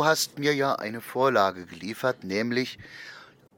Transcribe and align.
Du 0.00 0.06
hast 0.06 0.38
mir 0.38 0.54
ja 0.54 0.76
eine 0.76 1.02
Vorlage 1.02 1.66
geliefert, 1.66 2.24
nämlich 2.24 2.78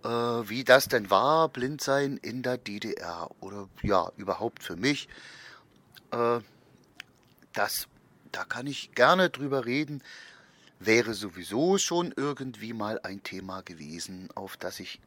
äh, 0.02 0.08
wie 0.08 0.64
das 0.64 0.88
denn 0.88 1.08
war, 1.08 1.48
blind 1.48 1.80
sein 1.80 2.16
in 2.16 2.42
der 2.42 2.58
DDR 2.58 3.30
oder 3.38 3.68
ja, 3.84 4.10
überhaupt 4.16 4.64
für 4.64 4.74
mich. 4.74 5.08
Äh, 6.10 6.40
das, 7.52 7.86
da 8.32 8.42
kann 8.42 8.66
ich 8.66 8.90
gerne 8.96 9.30
drüber 9.30 9.66
reden. 9.66 10.02
Wäre 10.80 11.14
sowieso 11.14 11.78
schon 11.78 12.12
irgendwie 12.16 12.72
mal 12.72 12.98
ein 13.04 13.22
Thema 13.22 13.62
gewesen, 13.62 14.28
auf 14.34 14.56
das 14.56 14.80
ich 14.80 14.98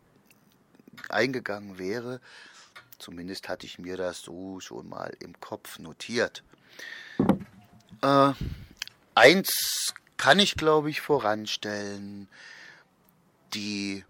eingegangen 1.09 1.77
wäre. 1.77 2.21
Zumindest 2.97 3.49
hatte 3.49 3.65
ich 3.65 3.77
mir 3.77 3.97
das 3.97 4.21
so 4.21 4.61
schon 4.61 4.87
mal 4.87 5.13
im 5.19 5.37
Kopf 5.41 5.79
notiert. 5.79 6.45
Äh, 8.01 8.31
eins 9.15 9.93
kann 10.17 10.39
ich, 10.39 10.55
glaube 10.55 10.89
ich, 10.89 11.01
voranstellen. 11.01 12.27
Die 13.53 14.03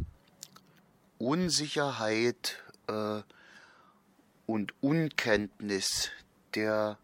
Unsicherheit 1.18 2.64
äh, 2.88 3.22
und 4.46 4.74
Unkenntnis 4.82 6.10
der 6.56 6.98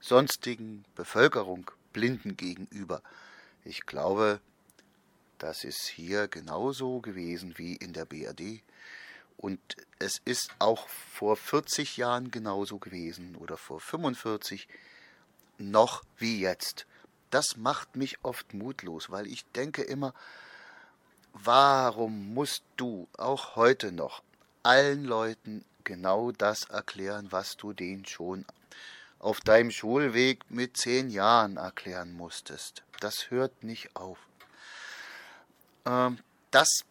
sonstigen 0.00 0.84
Bevölkerung 0.94 1.70
Blinden 1.92 2.36
gegenüber. 2.36 3.02
Ich 3.64 3.86
glaube, 3.86 4.40
das 5.38 5.64
ist 5.64 5.86
hier 5.86 6.28
genauso 6.28 7.00
gewesen 7.00 7.58
wie 7.58 7.76
in 7.76 7.92
der 7.92 8.04
BRD. 8.04 8.62
Und 9.36 9.60
es 9.98 10.20
ist 10.24 10.54
auch 10.58 10.88
vor 10.88 11.36
40 11.36 11.96
Jahren 11.96 12.30
genauso 12.30 12.78
gewesen 12.78 13.36
oder 13.36 13.56
vor 13.56 13.80
45 13.80 14.68
noch 15.58 16.04
wie 16.16 16.40
jetzt. 16.40 16.86
Das 17.32 17.56
macht 17.56 17.96
mich 17.96 18.22
oft 18.22 18.52
mutlos, 18.52 19.08
weil 19.08 19.26
ich 19.26 19.46
denke 19.52 19.82
immer, 19.82 20.12
warum 21.32 22.34
musst 22.34 22.62
du 22.76 23.08
auch 23.16 23.56
heute 23.56 23.90
noch 23.90 24.22
allen 24.62 25.06
Leuten 25.06 25.64
genau 25.82 26.30
das 26.32 26.64
erklären, 26.64 27.32
was 27.32 27.56
du 27.56 27.72
denen 27.72 28.04
schon 28.04 28.44
auf 29.18 29.40
deinem 29.40 29.70
Schulweg 29.70 30.50
mit 30.50 30.76
zehn 30.76 31.08
Jahren 31.08 31.56
erklären 31.56 32.12
musstest? 32.12 32.82
Das 33.00 33.30
hört 33.30 33.64
nicht 33.64 33.96
auf. 33.96 34.18
Ähm, 35.86 36.18
das 36.50 36.84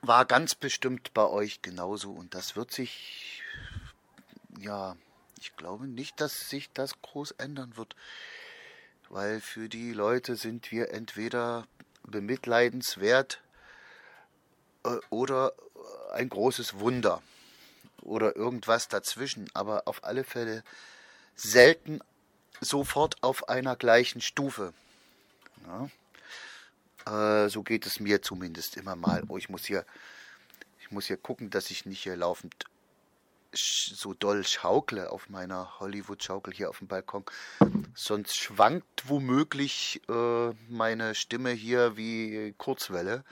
war 0.00 0.26
ganz 0.26 0.54
bestimmt 0.54 1.12
bei 1.12 1.26
euch 1.26 1.60
genauso 1.60 2.12
und 2.12 2.36
das 2.36 2.54
wird 2.54 2.70
sich, 2.70 3.42
ja, 4.60 4.94
ich 5.40 5.56
glaube 5.56 5.88
nicht, 5.88 6.20
dass 6.20 6.48
sich 6.48 6.70
das 6.72 7.02
groß 7.02 7.32
ändern 7.32 7.76
wird, 7.76 7.96
weil 9.10 9.40
für 9.40 9.68
die 9.68 9.92
Leute 9.92 10.36
sind 10.36 10.70
wir 10.70 10.90
entweder 10.90 11.66
bemitleidenswert 12.04 13.40
äh, 14.84 14.96
oder 15.10 15.52
ein 16.12 16.28
großes 16.28 16.78
Wunder 16.78 17.22
oder 18.02 18.36
irgendwas 18.36 18.88
dazwischen, 18.88 19.48
aber 19.54 19.82
auf 19.86 20.04
alle 20.04 20.24
Fälle 20.24 20.62
selten 21.34 22.00
sofort 22.60 23.22
auf 23.22 23.48
einer 23.48 23.76
gleichen 23.76 24.20
Stufe. 24.20 24.72
Ja. 25.66 27.44
Äh, 27.44 27.48
so 27.48 27.62
geht 27.62 27.86
es 27.86 28.00
mir 28.00 28.22
zumindest 28.22 28.76
immer 28.76 28.96
mal. 28.96 29.22
Oh, 29.28 29.36
ich 29.36 29.48
muss 29.48 29.64
hier, 29.64 29.84
ich 30.80 30.90
muss 30.90 31.06
hier 31.06 31.16
gucken, 31.16 31.50
dass 31.50 31.70
ich 31.70 31.86
nicht 31.86 32.02
hier 32.02 32.16
laufend 32.16 32.64
so 33.52 34.14
doll 34.14 34.44
schaukle 34.44 35.10
auf 35.10 35.28
meiner 35.28 35.80
Hollywood-Schaukel 35.80 36.52
hier 36.52 36.68
auf 36.70 36.78
dem 36.78 36.88
Balkon. 36.88 37.24
Sonst 37.94 38.36
schwankt 38.36 39.08
womöglich 39.08 40.02
äh, 40.08 40.50
meine 40.68 41.14
Stimme 41.14 41.50
hier 41.50 41.96
wie 41.96 42.54
Kurzwelle. 42.58 43.24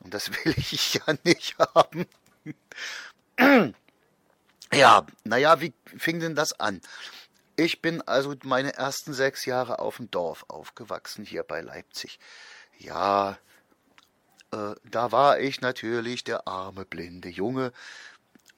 Und 0.00 0.14
das 0.14 0.30
will 0.44 0.54
ich 0.56 0.94
ja 0.94 1.14
nicht 1.24 1.56
haben. 1.58 2.06
ja, 4.72 5.06
naja, 5.24 5.60
wie 5.60 5.72
fing 5.96 6.20
denn 6.20 6.34
das 6.34 6.58
an? 6.58 6.80
Ich 7.56 7.80
bin 7.80 8.02
also 8.02 8.34
meine 8.44 8.74
ersten 8.74 9.14
sechs 9.14 9.46
Jahre 9.46 9.78
auf 9.78 9.96
dem 9.96 10.10
Dorf 10.10 10.44
aufgewachsen, 10.48 11.24
hier 11.24 11.42
bei 11.42 11.62
Leipzig. 11.62 12.18
Ja, 12.78 13.38
äh, 14.52 14.74
da 14.84 15.12
war 15.12 15.40
ich 15.40 15.62
natürlich 15.62 16.22
der 16.22 16.46
arme 16.46 16.84
blinde 16.84 17.30
Junge. 17.30 17.72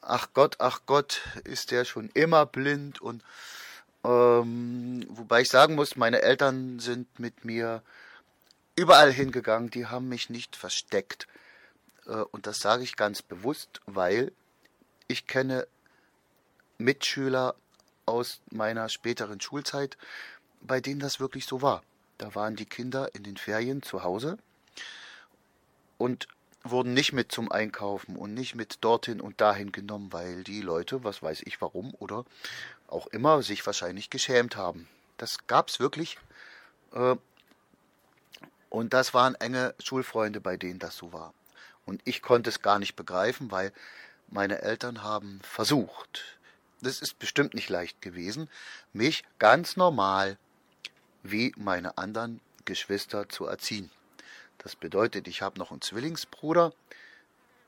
Ach 0.00 0.28
Gott, 0.32 0.56
ach 0.59 0.81
Gott, 0.86 1.20
ist 1.44 1.70
der 1.70 1.84
schon 1.84 2.09
immer 2.14 2.47
blind 2.47 3.00
und 3.00 3.22
ähm, 4.04 5.04
wobei 5.09 5.42
ich 5.42 5.48
sagen 5.48 5.75
muss, 5.75 5.97
meine 5.97 6.22
Eltern 6.22 6.78
sind 6.78 7.19
mit 7.19 7.44
mir 7.44 7.82
überall 8.76 9.12
hingegangen, 9.12 9.70
die 9.70 9.86
haben 9.86 10.09
mich 10.09 10.31
nicht 10.31 10.54
versteckt. 10.54 11.26
Äh, 12.06 12.12
und 12.12 12.47
das 12.47 12.60
sage 12.60 12.84
ich 12.84 12.97
ganz 12.97 13.22
bewusst, 13.22 13.81
weil 13.86 14.32
ich 15.09 15.26
kenne 15.26 15.66
Mitschüler 16.78 17.56
aus 18.06 18.41
meiner 18.50 18.88
späteren 18.88 19.41
Schulzeit, 19.41 19.98
bei 20.60 20.80
denen 20.80 21.00
das 21.00 21.20
wirklich 21.20 21.44
so 21.47 21.60
war. 21.60 21.82
Da 22.19 22.34
waren 22.34 22.56
die 22.56 22.66
Kinder 22.66 23.15
in 23.15 23.25
den 23.25 23.36
Ferien 23.36 23.82
zu 23.82 24.04
Hause 24.04 24.38
und 25.98 26.28
wurden 26.70 26.94
nicht 26.94 27.12
mit 27.12 27.32
zum 27.32 27.50
Einkaufen 27.50 28.16
und 28.16 28.34
nicht 28.34 28.54
mit 28.54 28.78
dorthin 28.80 29.20
und 29.20 29.40
dahin 29.40 29.72
genommen, 29.72 30.12
weil 30.12 30.44
die 30.44 30.60
Leute, 30.60 31.04
was 31.04 31.22
weiß 31.22 31.42
ich 31.44 31.60
warum 31.60 31.94
oder 31.98 32.24
auch 32.86 33.06
immer, 33.08 33.42
sich 33.42 33.64
wahrscheinlich 33.66 34.10
geschämt 34.10 34.56
haben. 34.56 34.88
Das 35.16 35.46
gab's 35.46 35.80
wirklich. 35.80 36.18
Äh, 36.92 37.16
und 38.70 38.92
das 38.92 39.14
waren 39.14 39.34
enge 39.36 39.74
Schulfreunde, 39.82 40.40
bei 40.40 40.56
denen 40.56 40.78
das 40.78 40.96
so 40.96 41.12
war. 41.12 41.32
Und 41.86 42.02
ich 42.04 42.22
konnte 42.22 42.50
es 42.50 42.60
gar 42.60 42.78
nicht 42.78 42.96
begreifen, 42.96 43.50
weil 43.50 43.72
meine 44.28 44.60
Eltern 44.60 45.02
haben 45.02 45.40
versucht, 45.42 46.38
das 46.80 47.00
ist 47.00 47.18
bestimmt 47.18 47.54
nicht 47.54 47.70
leicht 47.70 48.02
gewesen, 48.02 48.48
mich 48.92 49.24
ganz 49.38 49.76
normal 49.76 50.38
wie 51.22 51.52
meine 51.56 51.98
anderen 51.98 52.40
Geschwister 52.64 53.28
zu 53.28 53.46
erziehen. 53.46 53.90
Das 54.58 54.76
bedeutet, 54.76 55.28
ich 55.28 55.42
habe 55.42 55.58
noch 55.58 55.70
einen 55.70 55.80
Zwillingsbruder, 55.80 56.72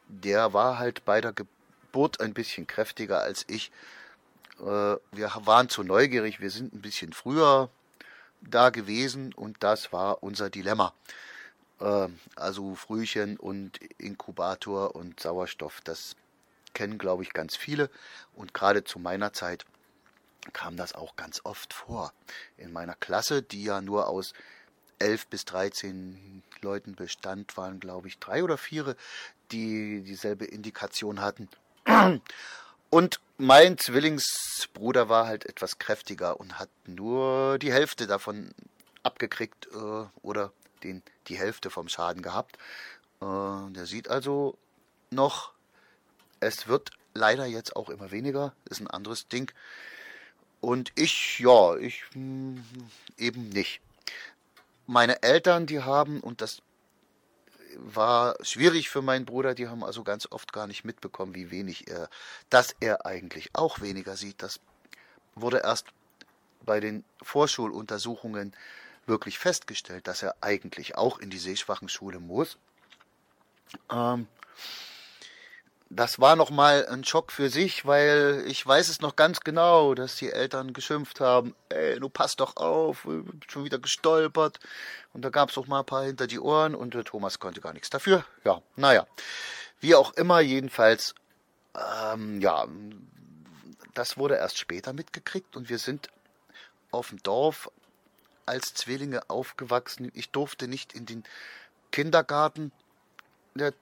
der 0.08 0.52
war 0.52 0.78
halt 0.78 1.04
bei 1.04 1.20
der 1.20 1.32
Geburt 1.32 2.20
ein 2.20 2.34
bisschen 2.34 2.66
kräftiger 2.66 3.20
als 3.20 3.44
ich. 3.48 3.70
Äh, 4.58 4.64
wir 4.64 5.32
waren 5.44 5.68
zu 5.68 5.82
neugierig, 5.82 6.40
wir 6.40 6.50
sind 6.50 6.74
ein 6.74 6.82
bisschen 6.82 7.12
früher 7.12 7.70
da 8.40 8.70
gewesen 8.70 9.32
und 9.34 9.62
das 9.62 9.92
war 9.92 10.22
unser 10.22 10.50
Dilemma. 10.50 10.94
Äh, 11.80 12.08
also 12.36 12.74
Frühchen 12.74 13.36
und 13.36 13.78
Inkubator 13.98 14.96
und 14.96 15.20
Sauerstoff, 15.20 15.80
das 15.82 16.16
kennen, 16.74 16.98
glaube 16.98 17.22
ich, 17.22 17.32
ganz 17.32 17.56
viele 17.56 17.90
und 18.34 18.54
gerade 18.54 18.84
zu 18.84 18.98
meiner 18.98 19.32
Zeit 19.32 19.64
kam 20.52 20.76
das 20.76 20.94
auch 20.94 21.16
ganz 21.16 21.40
oft 21.44 21.72
vor. 21.72 22.12
In 22.56 22.72
meiner 22.72 22.94
Klasse, 22.94 23.42
die 23.42 23.64
ja 23.64 23.80
nur 23.80 24.08
aus 24.08 24.32
elf 25.00 25.26
bis 25.26 25.44
dreizehn 25.44 26.42
Leuten 26.62 26.94
bestand, 26.94 27.56
waren, 27.56 27.80
glaube 27.80 28.08
ich, 28.08 28.18
drei 28.18 28.44
oder 28.44 28.58
vier, 28.58 28.96
die 29.50 30.02
dieselbe 30.02 30.44
Indikation 30.44 31.20
hatten. 31.20 31.48
Und 32.90 33.20
mein 33.38 33.78
Zwillingsbruder 33.78 35.08
war 35.08 35.26
halt 35.26 35.46
etwas 35.46 35.78
kräftiger 35.78 36.38
und 36.38 36.58
hat 36.58 36.68
nur 36.86 37.58
die 37.58 37.72
Hälfte 37.72 38.06
davon 38.06 38.52
abgekriegt 39.02 39.68
äh, 39.72 40.06
oder 40.22 40.52
den, 40.82 41.02
die 41.28 41.38
Hälfte 41.38 41.70
vom 41.70 41.88
Schaden 41.88 42.22
gehabt. 42.22 42.56
Äh, 43.20 43.24
der 43.70 43.86
sieht 43.86 44.08
also 44.08 44.58
noch, 45.10 45.52
es 46.40 46.68
wird 46.68 46.90
leider 47.14 47.46
jetzt 47.46 47.76
auch 47.76 47.88
immer 47.88 48.10
weniger, 48.10 48.54
ist 48.68 48.80
ein 48.80 48.88
anderes 48.88 49.28
Ding. 49.28 49.50
Und 50.60 50.92
ich, 50.94 51.38
ja, 51.38 51.76
ich 51.76 52.02
mh, 52.14 52.60
hm, 52.60 52.64
eben 53.16 53.48
nicht. 53.48 53.80
Meine 54.90 55.22
Eltern, 55.22 55.66
die 55.66 55.84
haben, 55.84 56.18
und 56.18 56.40
das 56.40 56.62
war 57.76 58.34
schwierig 58.42 58.90
für 58.90 59.02
meinen 59.02 59.24
Bruder, 59.24 59.54
die 59.54 59.68
haben 59.68 59.84
also 59.84 60.02
ganz 60.02 60.26
oft 60.32 60.52
gar 60.52 60.66
nicht 60.66 60.84
mitbekommen, 60.84 61.36
wie 61.36 61.52
wenig 61.52 61.86
er, 61.86 62.10
dass 62.48 62.74
er 62.80 63.06
eigentlich 63.06 63.50
auch 63.52 63.80
weniger 63.80 64.16
sieht. 64.16 64.42
Das 64.42 64.58
wurde 65.36 65.58
erst 65.58 65.86
bei 66.66 66.80
den 66.80 67.04
Vorschuluntersuchungen 67.22 68.52
wirklich 69.06 69.38
festgestellt, 69.38 70.08
dass 70.08 70.24
er 70.24 70.34
eigentlich 70.40 70.96
auch 70.96 71.20
in 71.20 71.30
die 71.30 71.38
Sehschwachenschule 71.38 72.18
muss. 72.18 72.58
Ähm, 73.92 74.26
das 75.90 76.20
war 76.20 76.36
noch 76.36 76.50
mal 76.50 76.86
ein 76.86 77.04
Schock 77.04 77.32
für 77.32 77.50
sich, 77.50 77.84
weil 77.84 78.44
ich 78.46 78.64
weiß 78.64 78.88
es 78.88 79.00
noch 79.00 79.16
ganz 79.16 79.40
genau, 79.40 79.94
dass 79.94 80.14
die 80.14 80.30
Eltern 80.30 80.72
geschimpft 80.72 81.18
haben, 81.18 81.56
ey, 81.68 81.98
du 81.98 82.08
passt 82.08 82.38
doch 82.38 82.56
auf, 82.56 83.08
schon 83.48 83.64
wieder 83.64 83.80
gestolpert. 83.80 84.60
Und 85.12 85.22
da 85.22 85.30
gab 85.30 85.50
es 85.50 85.58
auch 85.58 85.66
mal 85.66 85.80
ein 85.80 85.86
paar 85.86 86.04
hinter 86.04 86.28
die 86.28 86.38
Ohren 86.38 86.76
und 86.76 86.94
der 86.94 87.02
Thomas 87.02 87.40
konnte 87.40 87.60
gar 87.60 87.72
nichts 87.72 87.90
dafür. 87.90 88.24
Ja, 88.44 88.62
naja, 88.76 89.04
wie 89.80 89.96
auch 89.96 90.12
immer, 90.14 90.40
jedenfalls, 90.40 91.16
ähm, 91.74 92.40
ja, 92.40 92.68
das 93.94 94.16
wurde 94.16 94.36
erst 94.36 94.58
später 94.58 94.92
mitgekriegt 94.92 95.56
und 95.56 95.68
wir 95.68 95.78
sind 95.78 96.08
auf 96.92 97.08
dem 97.08 97.20
Dorf 97.24 97.68
als 98.46 98.74
Zwillinge 98.74 99.28
aufgewachsen. 99.28 100.12
Ich 100.14 100.30
durfte 100.30 100.68
nicht 100.68 100.92
in 100.92 101.04
den 101.06 101.24
Kindergarten. 101.90 102.70
Der, 103.56 103.74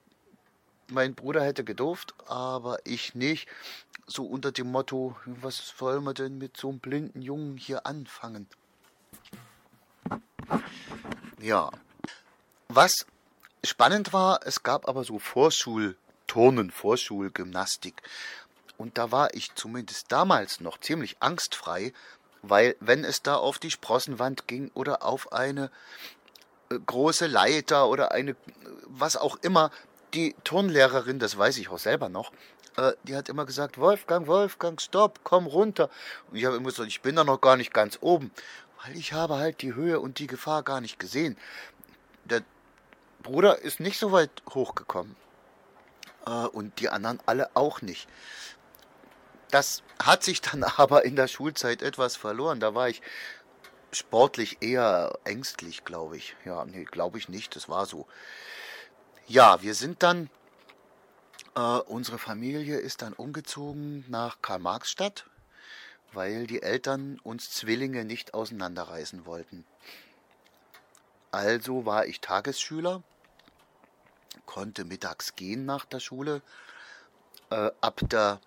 mein 0.91 1.15
Bruder 1.15 1.43
hätte 1.43 1.63
gedurft, 1.63 2.13
aber 2.27 2.79
ich 2.83 3.15
nicht. 3.15 3.47
So 4.07 4.23
unter 4.25 4.51
dem 4.51 4.71
Motto, 4.71 5.15
was 5.25 5.73
soll 5.77 6.01
man 6.01 6.15
denn 6.15 6.37
mit 6.37 6.57
so 6.57 6.69
einem 6.69 6.79
blinden 6.79 7.21
Jungen 7.21 7.57
hier 7.57 7.85
anfangen? 7.85 8.47
Ja. 11.39 11.71
Was 12.69 13.05
spannend 13.63 14.13
war, 14.13 14.41
es 14.45 14.63
gab 14.63 14.87
aber 14.87 15.03
so 15.03 15.19
Vorschulturnen, 15.19 16.71
Vorschulgymnastik. 16.71 18.01
Und 18.77 18.97
da 18.97 19.11
war 19.11 19.33
ich 19.33 19.53
zumindest 19.55 20.11
damals 20.11 20.61
noch 20.61 20.79
ziemlich 20.79 21.17
angstfrei, 21.19 21.93
weil 22.41 22.75
wenn 22.79 23.03
es 23.03 23.21
da 23.21 23.35
auf 23.35 23.59
die 23.59 23.71
Sprossenwand 23.71 24.47
ging 24.47 24.71
oder 24.73 25.03
auf 25.03 25.33
eine 25.33 25.69
äh, 26.69 26.79
große 26.79 27.27
Leiter 27.27 27.89
oder 27.89 28.11
eine, 28.11 28.35
was 28.85 29.17
auch 29.17 29.37
immer, 29.41 29.71
die 30.13 30.35
Turnlehrerin, 30.43 31.19
das 31.19 31.37
weiß 31.37 31.57
ich 31.57 31.69
auch 31.69 31.79
selber 31.79 32.09
noch, 32.09 32.31
äh, 32.77 32.93
die 33.03 33.15
hat 33.15 33.29
immer 33.29 33.45
gesagt, 33.45 33.77
Wolfgang, 33.77 34.27
Wolfgang, 34.27 34.81
stopp, 34.81 35.19
komm 35.23 35.47
runter. 35.47 35.89
Und 36.29 36.37
ich 36.37 36.45
habe 36.45 36.57
immer 36.57 36.69
gesagt, 36.69 36.87
ich 36.87 37.01
bin 37.01 37.15
da 37.15 37.23
noch 37.23 37.41
gar 37.41 37.57
nicht 37.57 37.73
ganz 37.73 37.97
oben, 38.01 38.31
weil 38.83 38.97
ich 38.97 39.13
habe 39.13 39.35
halt 39.37 39.61
die 39.61 39.73
Höhe 39.73 39.99
und 39.99 40.19
die 40.19 40.27
Gefahr 40.27 40.63
gar 40.63 40.81
nicht 40.81 40.99
gesehen. 40.99 41.37
Der 42.25 42.41
Bruder 43.23 43.59
ist 43.59 43.79
nicht 43.79 43.99
so 43.99 44.11
weit 44.11 44.31
hochgekommen. 44.53 45.15
Äh, 46.25 46.47
und 46.47 46.79
die 46.79 46.89
anderen 46.89 47.19
alle 47.25 47.49
auch 47.55 47.81
nicht. 47.81 48.07
Das 49.51 49.83
hat 50.01 50.23
sich 50.23 50.41
dann 50.41 50.63
aber 50.77 51.05
in 51.05 51.15
der 51.15 51.27
Schulzeit 51.27 51.81
etwas 51.81 52.15
verloren. 52.15 52.59
Da 52.59 52.75
war 52.75 52.89
ich 52.89 53.01
sportlich 53.91 54.57
eher 54.61 55.17
ängstlich, 55.23 55.83
glaube 55.83 56.17
ich. 56.17 56.35
Ja, 56.45 56.65
nee, 56.65 56.85
glaube 56.85 57.17
ich 57.17 57.29
nicht. 57.29 57.55
Das 57.55 57.69
war 57.69 57.85
so. 57.85 58.07
Ja, 59.29 59.61
wir 59.61 59.75
sind 59.75 60.01
dann, 60.01 60.27
äh, 61.55 61.59
unsere 61.59 62.17
Familie 62.17 62.79
ist 62.79 63.03
dann 63.03 63.13
umgezogen 63.13 64.03
nach 64.07 64.41
Karl-Marx-Stadt, 64.41 65.27
weil 66.13 66.47
die 66.47 66.63
Eltern 66.63 67.19
uns 67.21 67.51
Zwillinge 67.51 68.05
nicht 68.05 68.33
auseinanderreißen 68.33 69.27
wollten. 69.27 69.67
Also 71.29 71.85
war 71.85 72.07
ich 72.07 72.21
Tagesschüler, 72.21 73.03
konnte 74.47 74.83
mittags 74.83 75.35
gehen 75.35 75.63
nach 75.63 75.85
der 75.85 75.99
Schule. 75.99 76.41
Äh, 77.51 77.69
ab 77.81 78.01
der 78.09 78.41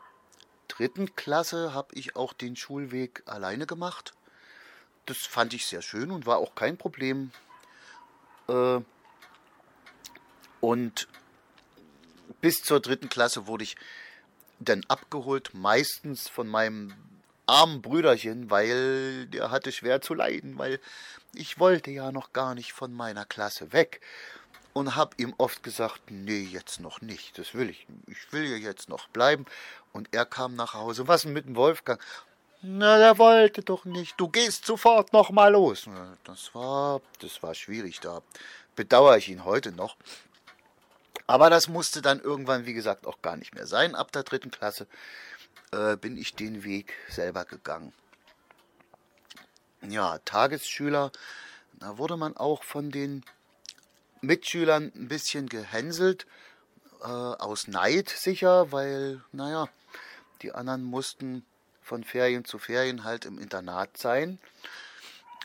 dritten 0.67 1.14
Klasse 1.14 1.75
habe 1.75 1.94
ich 1.94 2.17
auch 2.17 2.32
den 2.32 2.56
Schulweg 2.56 3.23
alleine 3.26 3.67
gemacht. 3.67 4.14
Das 5.06 5.19
fand 5.19 5.55
ich 5.55 5.64
sehr 5.64 5.82
schön 5.82 6.11
und 6.11 6.26
war 6.26 6.38
auch 6.38 6.56
kein 6.56 6.76
Problem. 6.76 7.31
Äh, 8.49 8.81
und 10.62 11.09
bis 12.41 12.62
zur 12.62 12.81
dritten 12.81 13.09
Klasse 13.09 13.47
wurde 13.47 13.64
ich 13.64 13.76
dann 14.61 14.85
abgeholt, 14.87 15.50
meistens 15.53 16.29
von 16.29 16.47
meinem 16.47 16.94
armen 17.47 17.82
Brüderchen, 17.82 18.49
weil 18.49 19.26
der 19.26 19.50
hatte 19.50 19.73
schwer 19.73 20.00
zu 20.00 20.14
leiden, 20.14 20.56
weil 20.59 20.81
ich 21.35 21.59
wollte 21.59 21.91
ja 21.91 22.12
noch 22.12 22.32
gar 22.32 22.55
nicht 22.55 22.73
von 22.73 22.93
meiner 22.93 23.25
Klasse 23.25 23.73
weg 23.73 24.00
und 24.73 24.94
habe 24.94 25.17
ihm 25.19 25.35
oft 25.37 25.64
gesagt, 25.64 26.11
nee, 26.11 26.43
jetzt 26.43 26.79
noch 26.79 27.00
nicht, 27.00 27.38
das 27.38 27.55
will 27.55 27.69
ich, 27.69 27.87
ich 28.06 28.32
will 28.32 28.44
ja 28.44 28.56
jetzt 28.56 28.88
noch 28.88 29.09
bleiben. 29.09 29.44
Und 29.93 30.09
er 30.12 30.25
kam 30.25 30.55
nach 30.55 30.75
Hause, 30.75 31.09
was 31.09 31.23
denn 31.23 31.32
mit 31.32 31.47
dem 31.47 31.56
Wolfgang? 31.56 32.00
Na, 32.62 32.99
der 32.99 33.19
wollte 33.19 33.62
doch 33.62 33.85
nicht, 33.85 34.14
du 34.19 34.29
gehst 34.29 34.64
sofort 34.64 35.12
noch 35.12 35.31
mal 35.31 35.53
los. 35.53 35.88
Das 36.23 36.55
war, 36.55 37.00
das 37.19 37.43
war 37.43 37.55
schwierig, 37.55 37.99
da 37.99 38.23
bedauere 38.76 39.19
ich 39.19 39.29
ihn 39.29 39.44
heute 39.44 39.73
noch. 39.73 39.97
Aber 41.32 41.49
das 41.49 41.67
musste 41.67 42.02
dann 42.02 42.20
irgendwann, 42.20 42.67
wie 42.67 42.75
gesagt, 42.75 43.06
auch 43.06 43.23
gar 43.23 43.38
nicht 43.38 43.55
mehr 43.55 43.67
sein. 43.67 43.94
Ab 43.94 44.12
der 44.12 44.23
dritten 44.23 44.50
Klasse 44.50 44.87
äh, 45.70 45.96
bin 45.96 46.19
ich 46.19 46.34
den 46.34 46.62
Weg 46.62 46.93
selber 47.08 47.46
gegangen. 47.46 47.94
Ja, 49.81 50.19
Tagesschüler, 50.26 51.11
da 51.81 51.96
wurde 51.96 52.19
man 52.19 52.37
auch 52.37 52.62
von 52.62 52.90
den 52.90 53.25
Mitschülern 54.20 54.93
ein 54.94 55.08
bisschen 55.08 55.49
gehänselt, 55.49 56.26
äh, 57.00 57.06
aus 57.06 57.67
Neid 57.67 58.11
sicher, 58.11 58.70
weil, 58.70 59.25
naja, 59.32 59.70
die 60.43 60.52
anderen 60.52 60.82
mussten 60.82 61.46
von 61.81 62.05
Ferien 62.05 62.44
zu 62.44 62.58
Ferien 62.58 63.05
halt 63.05 63.25
im 63.25 63.38
Internat 63.38 63.96
sein 63.96 64.38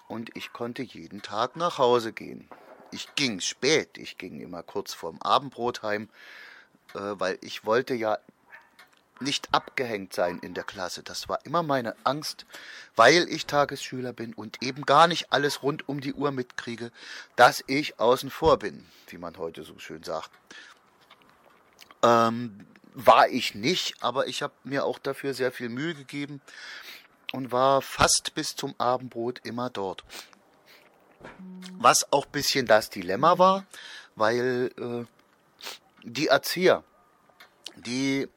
und 0.09 0.35
ich 0.35 0.51
konnte 0.51 0.83
jeden 0.83 1.21
Tag 1.21 1.55
nach 1.55 1.77
Hause 1.77 2.11
gehen. 2.11 2.49
Ich 2.91 3.15
ging 3.15 3.39
spät, 3.39 3.97
ich 3.97 4.17
ging 4.17 4.39
immer 4.39 4.63
kurz 4.63 4.93
vorm 4.93 5.21
Abendbrot 5.21 5.83
heim, 5.83 6.09
äh, 6.93 6.99
weil 6.99 7.37
ich 7.41 7.65
wollte 7.65 7.93
ja 7.93 8.17
nicht 9.19 9.53
abgehängt 9.53 10.13
sein 10.13 10.39
in 10.39 10.53
der 10.53 10.63
Klasse. 10.63 11.03
Das 11.03 11.27
war 11.27 11.45
immer 11.45 11.63
meine 11.63 11.95
Angst, 12.03 12.45
weil 12.95 13.27
ich 13.29 13.45
Tagesschüler 13.45 14.13
bin 14.13 14.33
und 14.33 14.61
eben 14.61 14.83
gar 14.83 15.07
nicht 15.07 15.31
alles 15.31 15.63
rund 15.63 15.87
um 15.89 16.01
die 16.01 16.13
Uhr 16.13 16.31
mitkriege, 16.31 16.91
dass 17.35 17.63
ich 17.67 17.99
außen 17.99 18.29
vor 18.29 18.59
bin, 18.59 18.85
wie 19.07 19.17
man 19.17 19.37
heute 19.37 19.63
so 19.63 19.79
schön 19.79 20.03
sagt. 20.03 20.29
Ähm, 22.03 22.67
war 22.93 23.29
ich 23.29 23.55
nicht, 23.55 23.95
aber 24.01 24.27
ich 24.27 24.41
habe 24.41 24.53
mir 24.63 24.85
auch 24.85 24.99
dafür 24.99 25.33
sehr 25.33 25.51
viel 25.51 25.69
Mühe 25.69 25.93
gegeben 25.93 26.41
und 27.33 27.51
war 27.51 27.81
fast 27.81 28.33
bis 28.33 28.55
zum 28.55 28.75
Abendbrot 28.77 29.45
immer 29.45 29.69
dort. 29.69 30.03
Was 31.77 32.11
auch 32.11 32.25
ein 32.25 32.31
bisschen 32.31 32.65
das 32.65 32.89
Dilemma 32.89 33.37
war, 33.37 33.65
weil 34.15 34.71
äh, 34.77 35.05
die 36.03 36.27
Erzieher, 36.27 36.83
die 37.75 38.27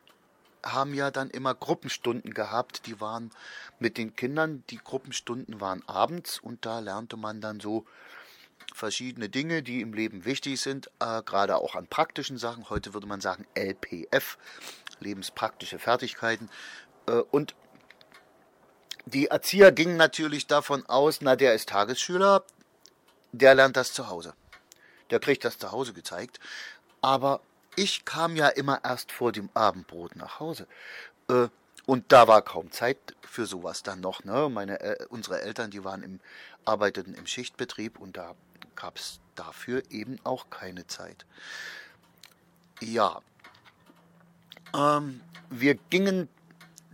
haben 0.64 0.94
ja 0.94 1.10
dann 1.10 1.30
immer 1.30 1.54
Gruppenstunden 1.54 2.34
gehabt, 2.34 2.86
die 2.86 3.00
waren 3.00 3.30
mit 3.78 3.96
den 3.96 4.14
Kindern, 4.14 4.62
die 4.70 4.78
Gruppenstunden 4.78 5.60
waren 5.60 5.82
abends 5.86 6.38
und 6.38 6.66
da 6.66 6.80
lernte 6.80 7.16
man 7.16 7.40
dann 7.40 7.60
so 7.60 7.86
verschiedene 8.74 9.28
Dinge, 9.28 9.62
die 9.62 9.80
im 9.80 9.92
Leben 9.94 10.24
wichtig 10.24 10.60
sind, 10.60 10.90
äh, 11.00 11.22
gerade 11.22 11.56
auch 11.56 11.74
an 11.74 11.86
praktischen 11.86 12.38
Sachen. 12.38 12.68
Heute 12.70 12.94
würde 12.94 13.06
man 13.06 13.20
sagen 13.20 13.46
LPF, 13.54 14.38
lebenspraktische 15.00 15.78
Fertigkeiten. 15.78 16.50
Äh, 17.06 17.12
und 17.30 17.54
die 19.06 19.26
Erzieher 19.26 19.72
gingen 19.72 19.96
natürlich 19.96 20.46
davon 20.46 20.86
aus, 20.86 21.20
na, 21.20 21.36
der 21.36 21.54
ist 21.54 21.70
Tagesschüler, 21.70 22.44
der 23.32 23.54
lernt 23.54 23.76
das 23.76 23.92
zu 23.92 24.08
Hause. 24.08 24.34
Der 25.10 25.20
kriegt 25.20 25.44
das 25.44 25.58
zu 25.58 25.72
Hause 25.72 25.92
gezeigt. 25.92 26.40
Aber 27.00 27.40
ich 27.76 28.04
kam 28.04 28.36
ja 28.36 28.48
immer 28.48 28.80
erst 28.84 29.12
vor 29.12 29.32
dem 29.32 29.48
Abendbrot 29.54 30.16
nach 30.16 30.40
Hause. 30.40 30.66
Äh, 31.28 31.48
und 31.86 32.12
da 32.12 32.28
war 32.28 32.42
kaum 32.42 32.70
Zeit 32.70 32.98
für 33.22 33.46
sowas 33.46 33.82
dann 33.82 34.00
noch. 34.00 34.24
Ne? 34.24 34.48
Meine, 34.48 34.80
äh, 34.80 35.06
unsere 35.08 35.40
Eltern, 35.40 35.70
die 35.70 35.84
waren 35.84 36.02
im, 36.02 36.20
arbeiteten 36.64 37.14
im 37.14 37.26
Schichtbetrieb 37.26 37.98
und 37.98 38.16
da 38.16 38.34
gab 38.76 38.98
es 38.98 39.20
dafür 39.34 39.82
eben 39.90 40.18
auch 40.24 40.50
keine 40.50 40.86
Zeit. 40.86 41.26
Ja. 42.80 43.22
Ähm, 44.74 45.20
wir 45.48 45.74
gingen 45.74 46.28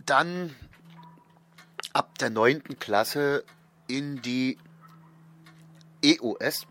dann 0.05 0.55
ab 1.93 2.17
der 2.17 2.29
neunten 2.29 2.79
Klasse 2.79 3.43
in 3.87 4.21
die 4.21 4.57
EOS, 6.01 6.67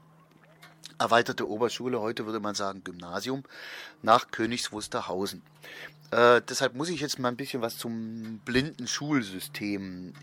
erweiterte 0.99 1.49
Oberschule, 1.49 2.01
heute 2.01 2.27
würde 2.27 2.41
man 2.41 2.55
sagen 2.55 2.85
Gymnasium, 2.85 3.45
nach 4.03 4.31
Königs 4.31 4.73
Wusterhausen. 4.73 5.43
Äh, 6.11 6.41
deshalb 6.49 6.75
muss 6.75 6.89
ich 6.89 7.01
jetzt 7.01 7.19
mal 7.19 7.29
ein 7.29 7.37
bisschen 7.37 7.63
was 7.63 7.77
zum 7.77 8.41
blinden 8.45 8.87
Schulsystem 8.87 10.15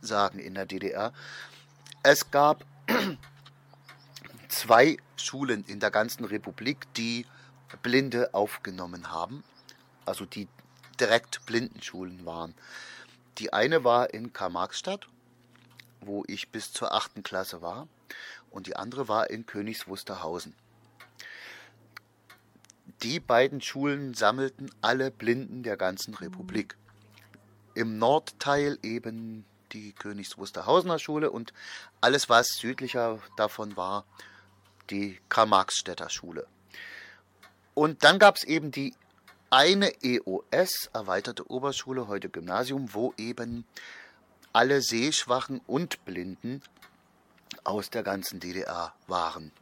sagen 0.00 0.38
in 0.38 0.54
der 0.54 0.66
DDR. 0.66 1.12
Es 2.02 2.30
gab 2.30 2.64
zwei 4.48 4.96
Schulen 5.16 5.64
in 5.66 5.80
der 5.80 5.90
ganzen 5.90 6.24
Republik, 6.24 6.92
die 6.94 7.26
Blinde 7.82 8.32
aufgenommen 8.32 9.10
haben, 9.10 9.44
also 10.06 10.24
die 10.24 10.48
direkt 10.98 11.44
Blindenschulen 11.46 12.24
waren. 12.24 12.54
Die 13.38 13.52
eine 13.52 13.84
war 13.84 14.14
in 14.14 14.32
Karl-Marx-Stadt, 14.32 15.08
wo 16.00 16.24
ich 16.26 16.48
bis 16.48 16.72
zur 16.72 16.94
achten 16.94 17.22
Klasse 17.22 17.60
war 17.60 17.86
und 18.56 18.66
die 18.66 18.76
andere 18.76 19.06
war 19.06 19.28
in 19.28 19.44
Königs 19.44 19.86
Wusterhausen. 19.86 20.54
Die 23.02 23.20
beiden 23.20 23.60
Schulen 23.60 24.14
sammelten 24.14 24.70
alle 24.80 25.10
Blinden 25.10 25.62
der 25.62 25.76
ganzen 25.76 26.14
Republik. 26.14 26.74
Im 27.74 27.98
Nordteil 27.98 28.78
eben 28.82 29.44
die 29.72 29.92
Königs 29.92 30.38
Wusterhausener 30.38 30.98
Schule 30.98 31.30
und 31.30 31.52
alles, 32.00 32.30
was 32.30 32.56
südlicher 32.56 33.18
davon 33.36 33.76
war, 33.76 34.06
die 34.88 35.20
Karl-Marx-Städter 35.28 36.08
Schule. 36.08 36.46
Und 37.74 38.04
dann 38.04 38.18
gab 38.18 38.36
es 38.36 38.44
eben 38.44 38.70
die 38.70 38.94
eine 39.50 39.92
EOS, 40.02 40.88
erweiterte 40.94 41.50
Oberschule, 41.50 42.08
heute 42.08 42.30
Gymnasium, 42.30 42.94
wo 42.94 43.12
eben 43.18 43.66
alle 44.54 44.80
Sehschwachen 44.80 45.60
und 45.66 46.02
Blinden 46.06 46.62
aus 47.64 47.90
der 47.90 48.02
ganzen 48.02 48.40
DDR 48.40 48.94
waren. 49.06 49.52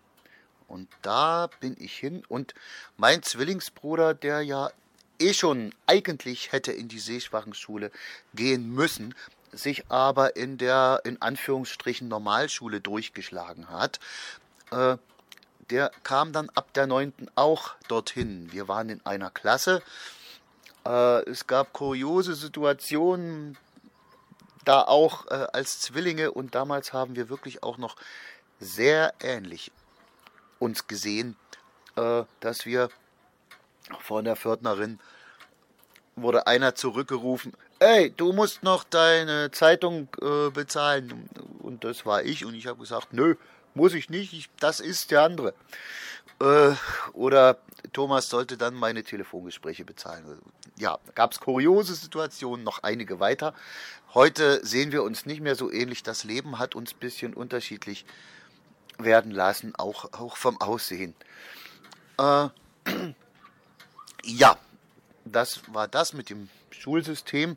Und 0.69 0.89
da 1.03 1.49
bin 1.61 1.77
ich 1.79 1.97
hin 1.97 2.25
und 2.29 2.55
mein 2.97 3.23
Zwillingsbruder, 3.23 4.15
der 4.15 4.43
ja 4.43 4.71
eh 5.19 5.35
schon 5.35 5.75
eigentlich 5.87 6.53
hätte 6.53 6.73
in 6.73 6.89
die 6.89 6.99
Seeschwachenschule 6.99 7.91
gehen 8.35 8.71
müssen, 8.71 9.15
sich 9.53 9.91
aber 9.91 10.37
in 10.37 10.59
der 10.59 11.03
in 11.05 11.21
Anführungsstrichen 11.23 12.09
Normalschule 12.09 12.81
durchgeschlagen 12.81 13.69
hat, 13.69 14.01
äh, 14.71 14.97
der 15.71 15.91
kam 16.03 16.33
dann 16.33 16.51
ab 16.51 16.73
der 16.75 16.87
neunten 16.87 17.31
auch 17.37 17.75
dorthin. 17.89 18.53
Wir 18.53 18.69
waren 18.69 18.89
in 18.89 19.05
einer 19.07 19.31
Klasse. 19.31 19.83
Äh, 20.85 21.23
es 21.31 21.47
gab 21.47 21.73
kuriose 21.73 22.35
Situationen, 22.35 23.57
da 24.65 24.83
auch 24.83 25.27
äh, 25.27 25.47
als 25.53 25.81
Zwillinge 25.81 26.31
und 26.33 26.55
damals 26.55 26.93
haben 26.93 27.17
wir 27.17 27.29
wirklich 27.29 27.63
auch 27.63 27.79
noch 27.79 27.97
sehr 28.61 29.15
ähnlich 29.21 29.73
uns 30.59 30.87
gesehen, 30.87 31.37
äh, 31.97 32.25
dass 32.41 32.67
wir 32.67 32.89
von 34.01 34.25
der 34.25 34.37
Pförtnerin 34.37 34.99
wurde 36.17 36.47
einer 36.47 36.75
zurückgerufen, 36.75 37.53
ey, 37.81 38.11
du 38.11 38.33
musst 38.33 38.63
noch 38.63 38.85
deine 38.85 39.51
Zeitung 39.51 40.09
äh, 40.23 40.51
bezahlen. 40.51 41.29
Und 41.59 41.85
das 41.85 42.07
war 42.07 42.23
ich 42.23 42.45
und 42.45 42.55
ich 42.55 42.67
habe 42.67 42.81
gesagt, 42.81 43.13
nö, 43.13 43.37
muss 43.75 43.95
ich 43.95 44.09
nicht, 44.09 44.33
ich, 44.33 44.49
das 44.61 44.81
ist 44.81 45.11
der 45.11 45.23
andere. 45.23 45.55
Äh, 46.41 46.75
oder 47.13 47.59
Thomas 47.93 48.29
sollte 48.29 48.57
dann 48.57 48.75
meine 48.75 49.05
Telefongespräche 49.05 49.85
bezahlen. 49.85 50.41
Ja, 50.77 50.99
gab 51.15 51.33
es 51.33 51.41
kuriose 51.41 51.95
Situationen, 51.95 52.65
noch 52.65 52.83
einige 52.83 53.21
weiter. 53.21 53.55
Heute 54.15 54.65
sehen 54.65 54.93
wir 54.93 55.03
uns 55.03 55.27
nicht 55.27 55.41
mehr 55.41 55.57
so 55.57 55.71
ähnlich. 55.71 56.03
Das 56.03 56.25
Leben 56.25 56.59
hat 56.59 56.75
uns 56.75 56.95
ein 56.95 56.99
bisschen 56.99 57.35
unterschiedlich 57.35 58.05
werden 58.99 59.33
lassen, 59.33 59.75
auch, 59.77 60.13
auch 60.13 60.37
vom 60.37 60.61
Aussehen. 60.61 61.15
Äh, 62.19 62.49
ja, 64.25 64.57
das 65.25 65.63
war 65.73 65.89
das 65.89 66.13
mit 66.13 66.31
dem 66.31 66.49
Schulsystem. 66.71 67.57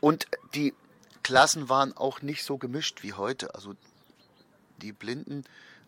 Und 0.00 0.26
die 0.54 0.74
Klassen 1.22 1.68
waren 1.68 1.96
auch 1.96 2.22
nicht 2.22 2.44
so 2.44 2.58
gemischt 2.58 3.02
wie 3.02 3.14
heute. 3.14 3.54
Also 3.54 3.74
die 4.82 4.92
Blinden 4.92 5.44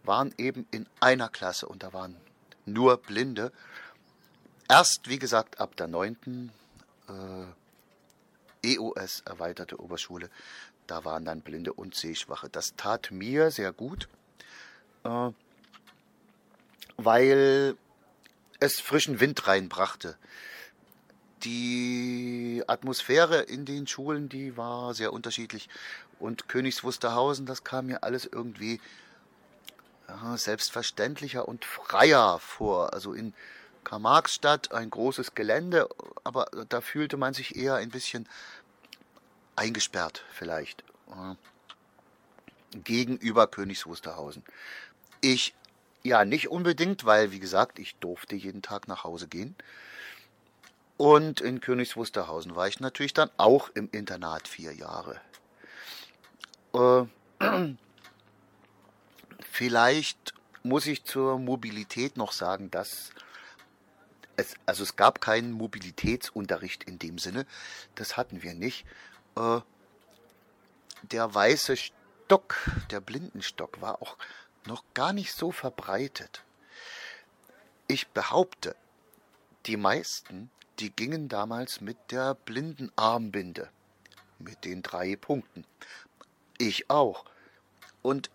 waren 0.07 0.35
eben 0.39 0.67
in 0.71 0.87
einer 1.01 1.29
Klasse 1.29 1.67
und 1.67 1.83
da 1.83 1.93
waren 1.93 2.17
nur 2.65 2.97
Blinde. 2.99 3.53
Erst, 4.69 5.09
wie 5.09 5.19
gesagt, 5.19 5.61
ab 5.61 5.77
der 5.77 5.87
9. 5.87 6.51
Äh, 7.09 8.73
EOS, 8.75 9.23
erweiterte 9.25 9.81
Oberschule, 9.81 10.29
da 10.87 11.05
waren 11.05 11.25
dann 11.25 11.41
Blinde 11.41 11.73
und 11.73 11.95
Sehschwache. 11.95 12.49
Das 12.49 12.75
tat 12.77 13.11
mir 13.11 13.51
sehr 13.51 13.73
gut, 13.73 14.09
äh, 15.05 15.31
weil 16.97 17.77
es 18.59 18.81
frischen 18.81 19.21
Wind 19.21 19.47
reinbrachte. 19.47 20.17
Die 21.45 22.65
Atmosphäre 22.67 23.43
in 23.43 23.67
den 23.67 23.87
Schulen, 23.87 24.29
die 24.29 24.57
war 24.57 24.95
sehr 24.95 25.13
unterschiedlich. 25.13 25.69
Und 26.19 26.49
Königs 26.49 26.83
Wusterhausen, 26.83 27.47
das 27.47 27.63
kam 27.63 27.87
mir 27.87 28.03
alles 28.03 28.25
irgendwie 28.25 28.81
ja, 30.09 30.37
selbstverständlicher 30.37 31.47
und 31.47 31.65
freier 31.65 32.39
vor. 32.39 32.93
Also 32.93 33.13
in 33.13 33.35
Karl-Marx-Stadt 33.85 34.73
ein 34.73 34.91
großes 34.91 35.35
Gelände, 35.35 35.89
aber 36.25 36.47
da 36.69 36.81
fühlte 36.81 37.17
man 37.17 37.35
sich 37.35 37.57
eher 37.57 37.77
ein 37.77 37.91
bisschen 37.91 38.29
eingesperrt 39.55 40.25
vielleicht. 40.33 40.85
Gegenüber 42.73 43.47
Königs 43.47 43.87
Wusterhausen. 43.87 44.43
Ich 45.21 45.55
ja 46.03 46.25
nicht 46.25 46.49
unbedingt, 46.49 47.05
weil 47.05 47.31
wie 47.33 47.41
gesagt, 47.41 47.79
ich 47.79 47.97
durfte 47.97 48.37
jeden 48.37 48.63
Tag 48.63 48.89
nach 48.89 49.05
Hause 49.05 49.29
gehen. 49.29 49.55
Und 50.97 51.41
in 51.41 51.61
Königs 51.61 51.97
Wusterhausen 51.97 52.57
war 52.57 52.69
ich 52.69 52.81
natürlich 52.81 53.13
dann 53.13 53.31
auch 53.37 53.69
im 53.75 53.89
Internat 53.93 54.49
vier 54.49 54.73
Jahre. 54.73 55.21
Äh, 56.73 57.75
vielleicht 59.57 60.35
muss 60.65 60.87
ich 60.87 61.05
zur 61.05 61.39
Mobilität 61.39 62.19
noch 62.19 62.33
sagen, 62.33 62.71
dass 62.71 63.11
es, 64.37 64.55
also 64.67 64.83
es 64.83 64.97
gab 64.97 65.23
keinen 65.23 65.51
Mobilitätsunterricht 65.53 66.85
in 66.85 66.99
dem 66.99 67.17
Sinne, 67.17 67.47
das 67.95 68.19
hatten 68.19 68.43
wir 68.43 68.53
nicht. 68.53 68.85
Äh, 69.35 69.61
der 71.11 71.35
weiße 71.35 71.75
Stock, 71.79 72.71
der 72.91 73.01
Blindenstock, 73.01 73.81
war 73.81 74.03
auch 74.03 74.19
noch 74.67 74.85
gar 74.93 75.15
nicht 75.15 75.33
so 75.33 75.53
verbreitet. 75.53 76.45
Ich 77.89 78.09
behaupte, 78.09 78.77
die 79.65 79.79
meisten, 79.79 80.51
die 80.81 80.91
gingen 80.91 81.31
damals 81.31 81.81
mit 81.81 81.97
der 82.11 82.35
Blindenarmbinde, 82.35 83.71
mit 84.39 84.67
den 84.67 84.83
drei 84.83 85.17
Punkten. 85.17 85.65
Ich 86.59 86.91
auch. 86.91 87.25
Und 88.03 88.31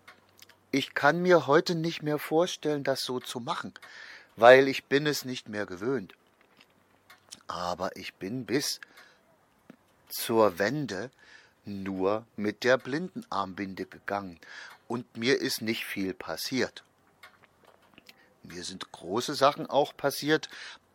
ich 0.72 0.94
kann 0.94 1.22
mir 1.22 1.46
heute 1.46 1.74
nicht 1.74 2.02
mehr 2.02 2.18
vorstellen, 2.18 2.82
das 2.82 3.04
so 3.04 3.20
zu 3.20 3.40
machen, 3.40 3.74
weil 4.36 4.66
ich 4.68 4.84
bin 4.86 5.06
es 5.06 5.24
nicht 5.24 5.48
mehr 5.48 5.66
gewöhnt. 5.66 6.14
Aber 7.46 7.96
ich 7.96 8.14
bin 8.14 8.46
bis 8.46 8.80
zur 10.08 10.58
Wende 10.58 11.10
nur 11.64 12.26
mit 12.36 12.64
der 12.64 12.78
Blindenarmbinde 12.78 13.86
gegangen 13.86 14.40
und 14.88 15.16
mir 15.16 15.40
ist 15.40 15.60
nicht 15.60 15.84
viel 15.84 16.14
passiert. 16.14 16.82
Mir 18.42 18.64
sind 18.64 18.90
große 18.90 19.34
Sachen 19.34 19.66
auch 19.66 19.96
passiert, 19.96 20.48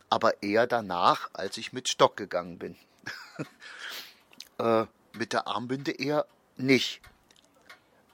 aber 0.10 0.42
eher 0.42 0.68
danach, 0.68 1.30
als 1.34 1.58
ich 1.58 1.72
mit 1.72 1.88
Stock 1.88 2.18
gegangen 2.18 2.58
bin. 2.58 2.76
äh, 4.58 4.86
mit 5.14 5.34
der 5.34 5.48
Armbinde 5.48 5.92
eher 5.92 6.26
nicht. 6.58 7.02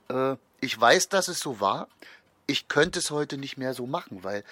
Äh, 0.09 0.35
ich 0.63 0.79
weiß, 0.79 1.09
dass 1.09 1.27
es 1.27 1.39
so 1.39 1.59
war. 1.59 1.87
Ich 2.47 2.67
könnte 2.67 2.99
es 2.99 3.11
heute 3.11 3.37
nicht 3.37 3.57
mehr 3.57 3.73
so 3.73 3.85
machen, 3.85 4.23
weil 4.23 4.43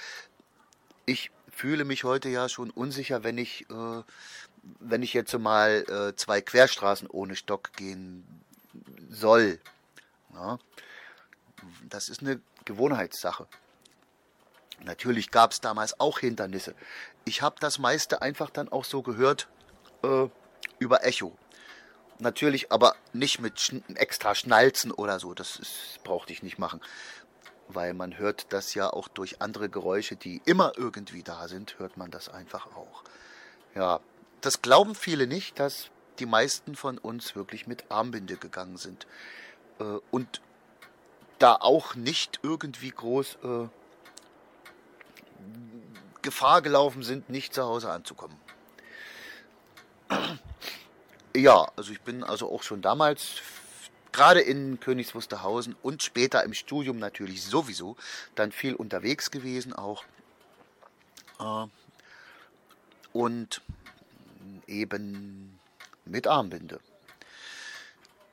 ich 1.05 1.31
fühle 1.49 1.85
mich 1.85 2.03
heute 2.03 2.29
ja 2.29 2.49
schon 2.49 2.69
unsicher, 2.69 3.23
wenn 3.23 3.37
ich, 3.37 3.69
äh, 3.69 4.03
wenn 4.79 5.03
ich 5.03 5.13
jetzt 5.13 5.37
mal 5.37 5.85
äh, 5.87 6.15
zwei 6.15 6.41
Querstraßen 6.41 7.09
ohne 7.09 7.35
Stock 7.35 7.71
gehen 7.73 8.25
soll. 9.09 9.59
Ja? 10.33 10.59
Das 11.89 12.09
ist 12.09 12.21
eine 12.21 12.41
Gewohnheitssache. 12.65 13.47
Natürlich 14.83 15.31
gab 15.31 15.51
es 15.51 15.61
damals 15.61 15.99
auch 15.99 16.19
Hindernisse. 16.19 16.75
Ich 17.23 17.41
habe 17.41 17.55
das 17.59 17.79
meiste 17.79 18.21
einfach 18.21 18.49
dann 18.49 18.69
auch 18.69 18.83
so 18.83 19.01
gehört 19.01 19.47
äh, 20.03 20.27
über 20.79 21.05
Echo. 21.05 21.37
Natürlich 22.21 22.71
aber 22.71 22.95
nicht 23.13 23.41
mit 23.41 23.59
schn 23.59 23.83
extra 23.95 24.35
Schnalzen 24.35 24.91
oder 24.91 25.19
so. 25.19 25.33
Das 25.33 25.55
ist, 25.55 26.03
brauchte 26.03 26.31
ich 26.31 26.43
nicht 26.43 26.59
machen. 26.59 26.79
Weil 27.67 27.95
man 27.95 28.19
hört 28.19 28.53
das 28.53 28.75
ja 28.75 28.93
auch 28.93 29.07
durch 29.07 29.41
andere 29.41 29.69
Geräusche, 29.69 30.15
die 30.15 30.39
immer 30.45 30.73
irgendwie 30.77 31.23
da 31.23 31.47
sind, 31.47 31.79
hört 31.79 31.97
man 31.97 32.11
das 32.11 32.29
einfach 32.29 32.67
auch. 32.75 33.03
Ja, 33.73 34.01
das 34.41 34.61
glauben 34.61 34.93
viele 34.93 35.25
nicht, 35.25 35.59
dass 35.59 35.89
die 36.19 36.27
meisten 36.27 36.75
von 36.75 36.99
uns 36.99 37.35
wirklich 37.35 37.65
mit 37.65 37.89
Armbinde 37.89 38.37
gegangen 38.37 38.77
sind. 38.77 39.07
Äh, 39.79 39.97
und 40.11 40.41
da 41.39 41.55
auch 41.55 41.95
nicht 41.95 42.39
irgendwie 42.43 42.91
groß 42.91 43.37
äh, 43.43 43.67
Gefahr 46.21 46.61
gelaufen 46.61 47.01
sind, 47.01 47.31
nicht 47.31 47.55
zu 47.55 47.63
Hause 47.63 47.89
anzukommen. 47.89 48.37
Ja, 51.35 51.71
also 51.75 51.91
ich 51.91 52.01
bin 52.01 52.23
also 52.23 52.51
auch 52.51 52.63
schon 52.63 52.81
damals, 52.81 53.41
gerade 54.11 54.41
in 54.41 54.79
Königs 54.79 55.15
Wusterhausen 55.15 55.75
und 55.81 56.03
später 56.03 56.43
im 56.43 56.53
Studium 56.53 56.99
natürlich 56.99 57.43
sowieso, 57.43 57.95
dann 58.35 58.51
viel 58.51 58.75
unterwegs 58.75 59.31
gewesen 59.31 59.73
auch. 59.73 60.03
Äh, 61.39 61.67
und 63.13 63.61
eben 64.67 65.59
mit 66.05 66.27
Armbinde. 66.27 66.79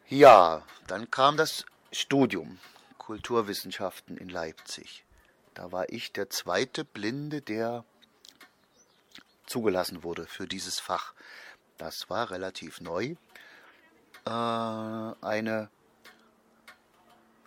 Ja, 0.08 0.64
dann 0.86 1.10
kam 1.10 1.36
das 1.36 1.66
Studium 1.92 2.58
Kulturwissenschaften 2.98 4.16
in 4.16 4.28
Leipzig. 4.28 5.04
Da 5.54 5.72
war 5.72 5.90
ich 5.90 6.12
der 6.12 6.30
zweite 6.30 6.84
Blinde, 6.84 7.42
der 7.42 7.84
zugelassen 9.46 10.02
wurde 10.02 10.26
für 10.26 10.46
dieses 10.46 10.78
Fach. 10.78 11.14
Das 11.78 12.10
war 12.10 12.30
relativ 12.30 12.80
neu. 12.80 13.14
Äh, 14.26 14.30
eine 14.30 15.70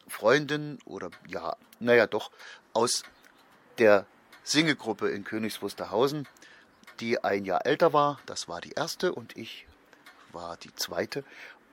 Freundin 0.07 0.79
oder 0.85 1.09
ja, 1.27 1.55
naja 1.79 2.07
doch, 2.07 2.31
aus 2.73 3.03
der 3.77 4.05
Singegruppe 4.43 5.09
in 5.09 5.23
Königs 5.23 5.61
Wusterhausen, 5.61 6.27
die 6.99 7.23
ein 7.23 7.45
Jahr 7.45 7.65
älter 7.65 7.93
war, 7.93 8.19
das 8.25 8.47
war 8.47 8.61
die 8.61 8.71
erste 8.71 9.13
und 9.13 9.37
ich 9.37 9.67
war 10.31 10.57
die 10.57 10.73
zweite 10.75 11.23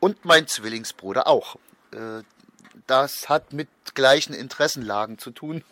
und 0.00 0.25
mein 0.25 0.47
Zwillingsbruder 0.47 1.27
auch. 1.27 1.57
Äh, 1.93 2.23
das 2.87 3.29
hat 3.29 3.53
mit 3.53 3.69
gleichen 3.95 4.35
Interessenlagen 4.35 5.19
zu 5.19 5.31
tun. 5.31 5.65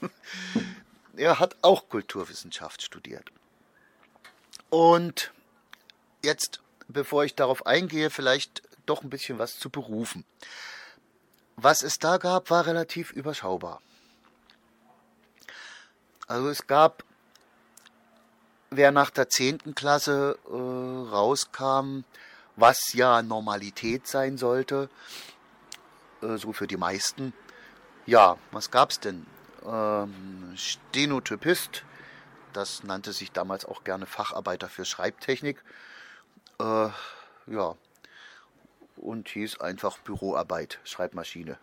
er 1.17 1.39
hat 1.39 1.57
auch 1.63 1.89
Kulturwissenschaft 1.89 2.83
studiert. 2.83 3.31
Und 4.71 5.33
jetzt, 6.25 6.61
bevor 6.89 7.25
ich 7.25 7.35
darauf 7.35 7.67
eingehe, 7.67 8.11
vielleicht 8.11 8.63
doch 8.87 9.03
ein 9.03 9.11
bisschen 9.11 9.39
was 9.39 9.59
zu 9.59 9.71
berufen. 9.71 10.25
Was 11.57 11.83
es 11.83 11.99
da 11.99 12.19
gab, 12.19 12.51
war 12.51 12.67
relativ 12.67 13.13
überschaubar. 13.13 13.81
Also 16.27 16.49
es 16.49 16.67
gab, 16.67 17.05
wer 18.71 18.93
nach 18.93 19.11
der 19.11 19.29
zehnten 19.29 19.75
Klasse 19.75 20.39
äh, 20.47 20.53
rauskam, 20.53 22.01
was 22.57 22.93
ja 22.95 23.23
Normalität 23.23 24.07
sein 24.07 24.39
sollte, 24.39 24.91
äh, 26.23 26.37
so 26.37 26.53
für 26.53 26.67
die 26.67 26.77
meisten. 26.77 27.33
Ja, 28.07 28.39
was 28.51 28.71
gab's 28.71 29.01
denn? 29.01 29.27
Ähm, 29.65 30.53
Stenotypist, 30.57 31.85
das 32.53 32.83
nannte 32.83 33.13
sich 33.13 33.33
damals 33.33 33.65
auch 33.65 33.85
gerne 33.85 34.07
Facharbeiter 34.07 34.69
für 34.69 34.85
Schreibtechnik. 34.85 35.63
Äh, 36.59 36.89
ja, 37.47 37.77
und 38.97 39.29
hieß 39.29 39.61
einfach 39.61 39.99
Büroarbeit, 39.99 40.81
Schreibmaschine. 40.85 41.59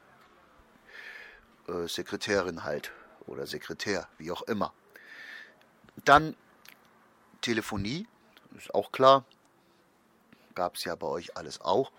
Äh, 1.68 1.88
Sekretärin 1.88 2.64
halt 2.64 2.92
oder 3.26 3.48
Sekretär, 3.48 4.08
wie 4.18 4.32
auch 4.32 4.44
immer. 4.44 4.74
Dann 6.06 6.36
Telefonie, 7.42 8.08
ist 8.58 8.74
auch 8.74 8.92
klar. 8.92 9.26
Gab 10.56 10.76
es 10.76 10.84
ja 10.84 10.96
bei 10.96 11.08
euch 11.08 11.36
alles 11.36 11.62
auch. 11.62 11.92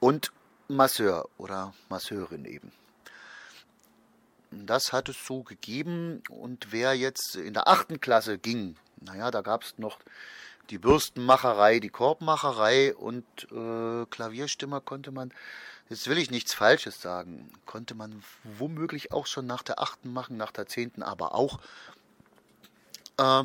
Und 0.00 0.32
Masseur 0.68 1.28
oder 1.38 1.74
Masseurin 1.88 2.44
eben. 2.44 2.72
Das 4.50 4.92
hat 4.92 5.08
es 5.08 5.24
so 5.24 5.42
gegeben. 5.42 6.22
Und 6.28 6.72
wer 6.72 6.94
jetzt 6.94 7.36
in 7.36 7.54
der 7.54 7.68
achten 7.68 8.00
Klasse 8.00 8.38
ging, 8.38 8.76
naja, 9.00 9.30
da 9.30 9.42
gab 9.42 9.62
es 9.62 9.78
noch 9.78 9.98
die 10.70 10.78
Bürstenmacherei, 10.78 11.80
die 11.80 11.88
Korbmacherei 11.88 12.94
und 12.94 13.24
äh, 13.50 14.06
Klavierstimmer 14.06 14.80
konnte 14.80 15.10
man, 15.10 15.32
jetzt 15.88 16.08
will 16.08 16.18
ich 16.18 16.30
nichts 16.30 16.54
Falsches 16.54 17.00
sagen, 17.00 17.50
konnte 17.64 17.94
man 17.94 18.22
womöglich 18.44 19.12
auch 19.12 19.26
schon 19.26 19.46
nach 19.46 19.62
der 19.62 19.80
achten 19.80 20.12
machen, 20.12 20.36
nach 20.36 20.52
der 20.52 20.66
zehnten 20.66 21.02
aber 21.02 21.34
auch. 21.34 21.60
Äh, 23.18 23.44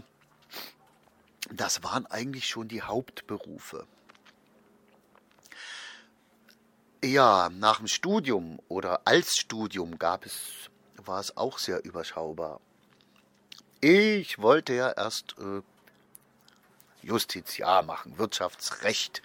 das 1.51 1.83
waren 1.83 2.05
eigentlich 2.05 2.47
schon 2.47 2.67
die 2.67 2.81
Hauptberufe. 2.81 3.85
Ja, 7.03 7.49
nach 7.49 7.79
dem 7.79 7.87
Studium 7.87 8.59
oder 8.69 9.01
als 9.05 9.35
Studium 9.35 9.99
gab 9.99 10.25
es, 10.25 10.69
war 10.95 11.19
es 11.19 11.35
auch 11.35 11.57
sehr 11.57 11.83
überschaubar. 11.83 12.61
Ich 13.81 14.39
wollte 14.39 14.73
ja 14.73 14.89
erst 14.89 15.35
äh, 15.37 15.61
Justiziar 17.03 17.83
machen, 17.83 18.17
Wirtschaftsrecht. 18.17 19.21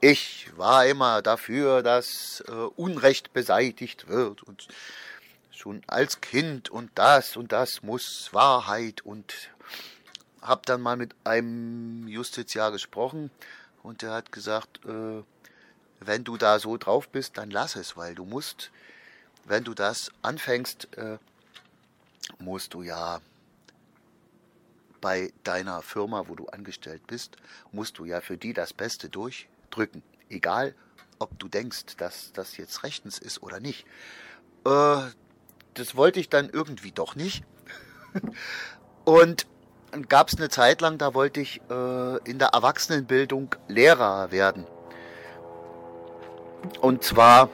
Ich 0.00 0.50
war 0.56 0.86
immer 0.86 1.22
dafür, 1.22 1.82
dass 1.82 2.42
äh, 2.46 2.52
Unrecht 2.52 3.32
beseitigt 3.32 4.08
wird 4.08 4.42
und 4.42 4.68
schon 5.50 5.82
als 5.88 6.20
Kind 6.20 6.70
und 6.70 6.90
das 6.94 7.36
und 7.36 7.50
das 7.50 7.82
muss 7.82 8.30
Wahrheit 8.32 9.00
und 9.00 9.34
hab 10.40 10.66
dann 10.66 10.80
mal 10.80 10.96
mit 10.96 11.14
einem 11.24 12.06
Justiziar 12.06 12.70
gesprochen 12.70 13.30
und 13.82 14.02
der 14.02 14.12
hat 14.12 14.30
gesagt, 14.30 14.84
äh, 14.84 15.22
wenn 16.00 16.22
du 16.22 16.36
da 16.36 16.60
so 16.60 16.76
drauf 16.76 17.08
bist, 17.08 17.38
dann 17.38 17.50
lass 17.50 17.74
es, 17.74 17.96
weil 17.96 18.14
du 18.14 18.24
musst, 18.24 18.70
wenn 19.44 19.64
du 19.64 19.74
das 19.74 20.12
anfängst, 20.22 20.96
äh, 20.96 21.18
musst 22.38 22.74
du 22.74 22.82
ja 22.82 23.20
bei 25.00 25.32
deiner 25.44 25.82
Firma, 25.82 26.24
wo 26.28 26.34
du 26.34 26.46
angestellt 26.46 27.06
bist, 27.06 27.36
musst 27.72 27.98
du 27.98 28.04
ja 28.04 28.20
für 28.20 28.36
die 28.36 28.52
das 28.52 28.72
Beste 28.72 29.08
durchdrücken. 29.08 30.02
Egal, 30.28 30.74
ob 31.18 31.38
du 31.38 31.48
denkst, 31.48 31.96
dass 31.96 32.32
das 32.32 32.56
jetzt 32.56 32.82
rechtens 32.82 33.18
ist 33.18 33.42
oder 33.42 33.60
nicht. 33.60 33.86
Äh, 34.64 35.02
das 35.74 35.96
wollte 35.96 36.20
ich 36.20 36.28
dann 36.28 36.50
irgendwie 36.50 36.92
doch 36.92 37.14
nicht. 37.14 37.44
Und 39.04 39.46
gab 40.08 40.28
es 40.28 40.36
eine 40.36 40.48
Zeit 40.48 40.80
lang, 40.80 40.98
da 40.98 41.14
wollte 41.14 41.40
ich 41.40 41.60
äh, 41.70 42.18
in 42.28 42.38
der 42.38 42.48
Erwachsenenbildung 42.48 43.54
Lehrer 43.68 44.30
werden. 44.30 44.66
Und 46.80 47.04
zwar, 47.04 47.48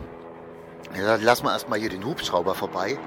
ja, 0.96 1.16
lassen 1.16 1.44
wir 1.44 1.52
erstmal 1.52 1.78
hier 1.78 1.90
den 1.90 2.04
Hubschrauber 2.04 2.54
vorbei. 2.54 2.98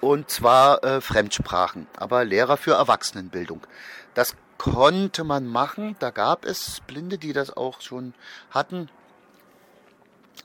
Und 0.00 0.30
zwar 0.30 0.82
äh, 0.84 1.00
Fremdsprachen, 1.00 1.86
aber 1.96 2.24
Lehrer 2.24 2.56
für 2.56 2.74
Erwachsenenbildung. 2.74 3.66
Das 4.14 4.36
konnte 4.58 5.24
man 5.24 5.46
machen, 5.46 5.96
da 5.98 6.10
gab 6.10 6.44
es 6.44 6.80
Blinde, 6.86 7.18
die 7.18 7.32
das 7.32 7.56
auch 7.56 7.80
schon 7.80 8.14
hatten. 8.50 8.90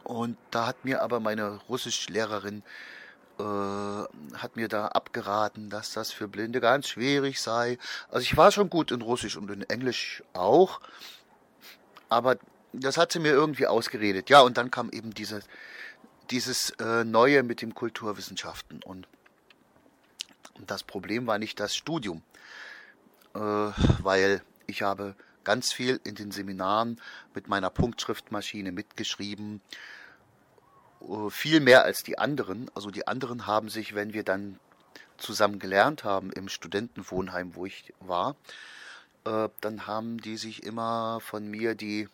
Und 0.04 0.38
da 0.52 0.68
hat 0.68 0.86
mir 0.86 1.02
aber 1.02 1.20
meine 1.20 1.60
Russischlehrerin 1.70 2.64
äh, 3.40 3.44
hat 3.44 4.56
mir 4.56 4.68
da 4.68 4.88
abgeraten, 4.88 5.70
dass 5.70 5.94
das 5.94 6.12
für 6.12 6.28
Blinde 6.28 6.60
ganz 6.60 6.88
schwierig 6.88 7.42
sei. 7.42 7.78
Also 8.10 8.22
ich 8.22 8.38
war 8.38 8.52
schon 8.52 8.70
gut 8.70 8.92
in 8.92 9.02
Russisch 9.02 9.38
und 9.38 9.50
in 9.50 9.64
Englisch 9.64 10.24
auch, 10.34 10.82
aber 12.10 12.38
das 12.74 12.98
hat 12.98 13.12
sie 13.12 13.20
mir 13.20 13.32
irgendwie 13.32 13.68
ausgeredet. 13.68 14.30
Ja, 14.30 14.42
und 14.42 14.58
dann 14.58 14.72
kam 14.72 14.90
eben 14.92 15.14
dieses, 15.14 15.46
dieses 16.30 16.72
äh, 16.72 17.04
Neue 17.04 17.44
mit 17.44 17.62
den 17.62 17.74
Kulturwissenschaften 17.74 18.82
und 18.84 19.08
und 20.58 20.70
das 20.70 20.84
Problem 20.84 21.28
war 21.28 21.40
nicht 21.40 21.60
das 21.60 21.76
Studium, 21.76 22.22
äh, 23.34 23.40
weil 23.40 24.42
ich 24.68 24.82
habe 24.82 25.16
ganz 25.44 25.74
viel 25.74 26.00
in 26.04 26.16
den 26.16 26.32
Seminaren 26.32 27.00
mit 27.34 27.48
meiner 27.48 27.70
Punktschriftmaschine 27.70 28.72
mitgeschrieben, 28.72 29.62
äh, 31.02 31.30
viel 31.30 31.60
mehr 31.60 31.84
als 31.84 32.04
die 32.04 32.18
anderen. 32.18 32.70
Also 32.74 32.92
die 32.92 33.08
anderen 33.08 33.48
haben 33.48 33.70
sich, 33.70 33.96
wenn 33.96 34.14
wir 34.14 34.24
dann 34.24 34.60
zusammen 35.18 35.60
gelernt 35.60 36.04
haben 36.04 36.32
im 36.32 36.50
Studentenwohnheim, 36.50 37.56
wo 37.56 37.66
ich 37.66 37.94
war, 38.00 38.36
äh, 39.26 39.50
dann 39.62 39.88
haben 39.88 40.20
die 40.20 40.38
sich 40.38 40.64
immer 40.64 41.20
von 41.22 41.48
mir 41.50 41.76
die 41.76 42.08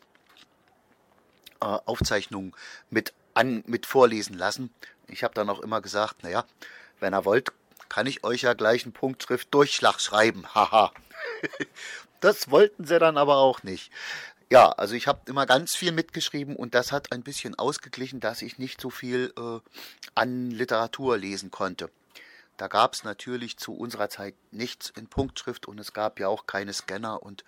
äh, 1.61 1.65
Aufzeichnung 1.65 2.55
mit 2.89 3.13
an 3.33 3.63
mit 3.67 3.85
vorlesen 3.85 4.37
lassen. 4.37 4.73
Ich 5.07 5.23
habe 5.23 5.33
dann 5.33 5.49
auch 5.49 5.59
immer 5.59 5.81
gesagt, 5.81 6.23
naja, 6.23 6.45
wenn 6.99 7.13
ihr 7.13 7.25
wollt, 7.25 7.51
kann 7.89 8.07
ich 8.07 8.23
euch 8.23 8.43
ja 8.43 8.53
gleich 8.53 8.83
einen 8.83 8.93
Punktschrift 8.93 9.53
Durchschlag 9.53 9.99
schreiben. 9.99 10.53
Haha. 10.53 10.91
das 12.19 12.49
wollten 12.49 12.85
sie 12.85 12.99
dann 12.99 13.17
aber 13.17 13.37
auch 13.37 13.63
nicht. 13.63 13.91
Ja, 14.51 14.69
also 14.69 14.95
ich 14.95 15.07
habe 15.07 15.21
immer 15.25 15.45
ganz 15.45 15.75
viel 15.75 15.91
mitgeschrieben 15.91 16.55
und 16.55 16.73
das 16.73 16.91
hat 16.91 17.11
ein 17.11 17.21
bisschen 17.21 17.53
ausgeglichen, 17.53 18.19
dass 18.19 18.41
ich 18.41 18.57
nicht 18.57 18.81
so 18.81 18.89
viel 18.89 19.31
äh, 19.37 19.59
an 20.15 20.49
Literatur 20.49 21.17
lesen 21.17 21.51
konnte. 21.51 21.91
Da 22.57 22.67
gab 22.67 22.93
es 22.93 23.03
natürlich 23.03 23.57
zu 23.57 23.73
unserer 23.73 24.09
Zeit 24.09 24.33
nichts 24.51 24.91
in 24.95 25.07
Punktschrift 25.07 25.67
und 25.67 25.79
es 25.79 25.93
gab 25.93 26.19
ja 26.19 26.27
auch 26.27 26.47
keine 26.47 26.73
Scanner 26.73 27.21
und 27.21 27.43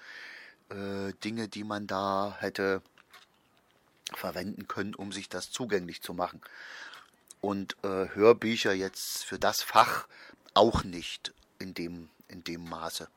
äh, 0.70 1.14
Dinge, 1.24 1.48
die 1.48 1.64
man 1.64 1.88
da 1.88 2.38
hätte 2.40 2.82
verwenden 4.14 4.68
können, 4.68 4.96
um 4.96 5.12
sich 5.12 5.28
das 5.28 5.52
zugänglich 5.52 6.02
zu 6.02 6.14
machen. 6.14 6.40
Und 7.42 7.76
äh, 7.84 8.08
Hörbücher 8.14 8.74
jetzt 8.74 9.26
für 9.26 9.40
das 9.40 9.64
Fach 9.64 10.08
auch 10.54 10.84
nicht 10.84 11.34
in 11.60 11.74
dem, 11.74 12.10
in 12.28 12.44
dem 12.44 12.68
Maße, 12.68 13.08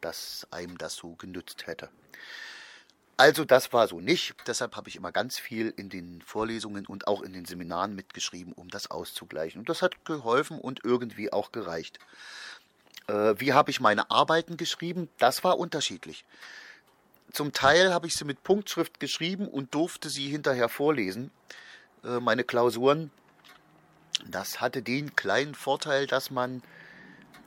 dass 0.00 0.46
einem 0.50 0.78
das 0.78 0.96
so 0.96 1.14
genützt 1.14 1.66
hätte. 1.66 1.88
Also 3.16 3.44
das 3.44 3.72
war 3.72 3.86
so 3.86 4.00
nicht. 4.00 4.34
Deshalb 4.46 4.74
habe 4.76 4.88
ich 4.88 4.96
immer 4.96 5.12
ganz 5.12 5.38
viel 5.38 5.72
in 5.76 5.88
den 5.88 6.20
Vorlesungen 6.22 6.84
und 6.86 7.06
auch 7.06 7.22
in 7.22 7.32
den 7.32 7.44
Seminaren 7.44 7.94
mitgeschrieben, 7.94 8.52
um 8.52 8.68
das 8.68 8.90
auszugleichen. 8.90 9.60
Und 9.60 9.68
das 9.68 9.82
hat 9.82 10.04
geholfen 10.04 10.58
und 10.58 10.84
irgendwie 10.84 11.32
auch 11.32 11.52
gereicht. 11.52 12.00
Äh, 13.06 13.34
wie 13.38 13.52
habe 13.52 13.70
ich 13.70 13.80
meine 13.80 14.10
Arbeiten 14.10 14.56
geschrieben? 14.56 15.08
Das 15.18 15.44
war 15.44 15.58
unterschiedlich. 15.58 16.24
Zum 17.32 17.52
Teil 17.52 17.92
habe 17.92 18.06
ich 18.08 18.16
sie 18.16 18.24
mit 18.24 18.42
Punktschrift 18.42 18.98
geschrieben 18.98 19.46
und 19.46 19.74
durfte 19.74 20.10
sie 20.10 20.28
hinterher 20.28 20.68
vorlesen. 20.68 21.30
Äh, 22.02 22.18
meine 22.20 22.42
Klausuren 22.42 23.12
das 24.24 24.60
hatte 24.60 24.82
den 24.82 25.14
kleinen 25.16 25.54
Vorteil, 25.54 26.06
dass 26.06 26.30
man, 26.30 26.62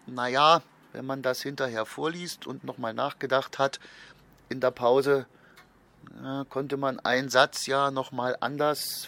naja, 0.06 0.62
wenn 0.94 1.06
man 1.06 1.22
das 1.22 1.42
hinterher 1.42 1.86
vorliest 1.86 2.48
und 2.48 2.64
nochmal 2.64 2.94
nachgedacht 2.94 3.60
hat, 3.60 3.80
in 4.50 4.62
der 4.62 4.72
Pause 4.72 5.26
ja, 6.24 6.46
konnte 6.50 6.78
man 6.78 7.00
einen 7.00 7.30
Satz 7.30 7.66
ja 7.66 7.92
nochmal 7.92 8.38
anders 8.40 9.08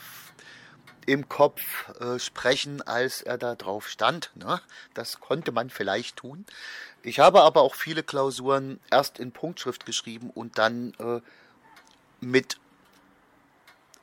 im 1.06 1.28
Kopf 1.28 1.90
äh, 2.00 2.20
sprechen, 2.20 2.82
als 2.82 3.22
er 3.22 3.38
da 3.38 3.56
drauf 3.56 3.88
stand. 3.88 4.32
Ne? 4.36 4.62
Das 4.94 5.20
konnte 5.20 5.52
man 5.52 5.70
vielleicht 5.70 6.18
tun. 6.18 6.46
Ich 7.02 7.20
habe 7.20 7.42
aber 7.42 7.62
auch 7.62 7.76
viele 7.76 8.04
Klausuren 8.04 8.80
erst 8.92 9.18
in 9.18 9.32
Punktschrift 9.32 9.86
geschrieben 9.86 10.30
und 10.30 10.58
dann 10.58 10.94
äh, 11.00 11.22
mit 12.20 12.60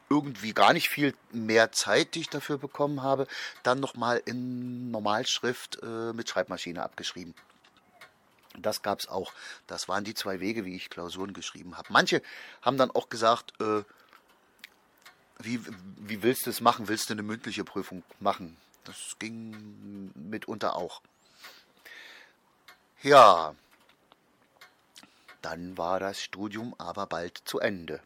irgendwie 0.08 0.52
gar 0.52 0.72
nicht 0.72 0.88
viel 0.88 1.14
mehr 1.32 1.72
Zeit, 1.72 2.14
die 2.14 2.20
ich 2.20 2.30
dafür 2.30 2.58
bekommen 2.58 3.02
habe, 3.02 3.26
dann 3.62 3.80
nochmal 3.80 4.22
in 4.24 4.90
Normalschrift 4.90 5.82
äh, 5.82 6.12
mit 6.12 6.28
Schreibmaschine 6.28 6.82
abgeschrieben. 6.82 7.34
Das 8.58 8.82
gab 8.82 9.00
es 9.00 9.08
auch. 9.08 9.32
Das 9.66 9.88
waren 9.88 10.04
die 10.04 10.14
zwei 10.14 10.40
Wege, 10.40 10.64
wie 10.64 10.76
ich 10.76 10.90
Klausuren 10.90 11.32
geschrieben 11.32 11.76
habe. 11.76 11.92
Manche 11.92 12.22
haben 12.62 12.78
dann 12.78 12.90
auch 12.90 13.08
gesagt, 13.08 13.52
äh, 13.60 13.82
wie, 15.38 15.60
wie 15.98 16.22
willst 16.22 16.46
du 16.46 16.50
es 16.50 16.60
machen? 16.60 16.88
Willst 16.88 17.10
du 17.10 17.14
eine 17.14 17.22
mündliche 17.22 17.64
Prüfung 17.64 18.02
machen? 18.20 18.56
Das 18.84 19.16
ging 19.18 20.12
mitunter 20.14 20.76
auch. 20.76 21.02
Ja, 23.02 23.54
dann 25.42 25.76
war 25.76 26.00
das 26.00 26.20
Studium 26.22 26.74
aber 26.78 27.06
bald 27.06 27.38
zu 27.44 27.60
Ende. 27.60 28.00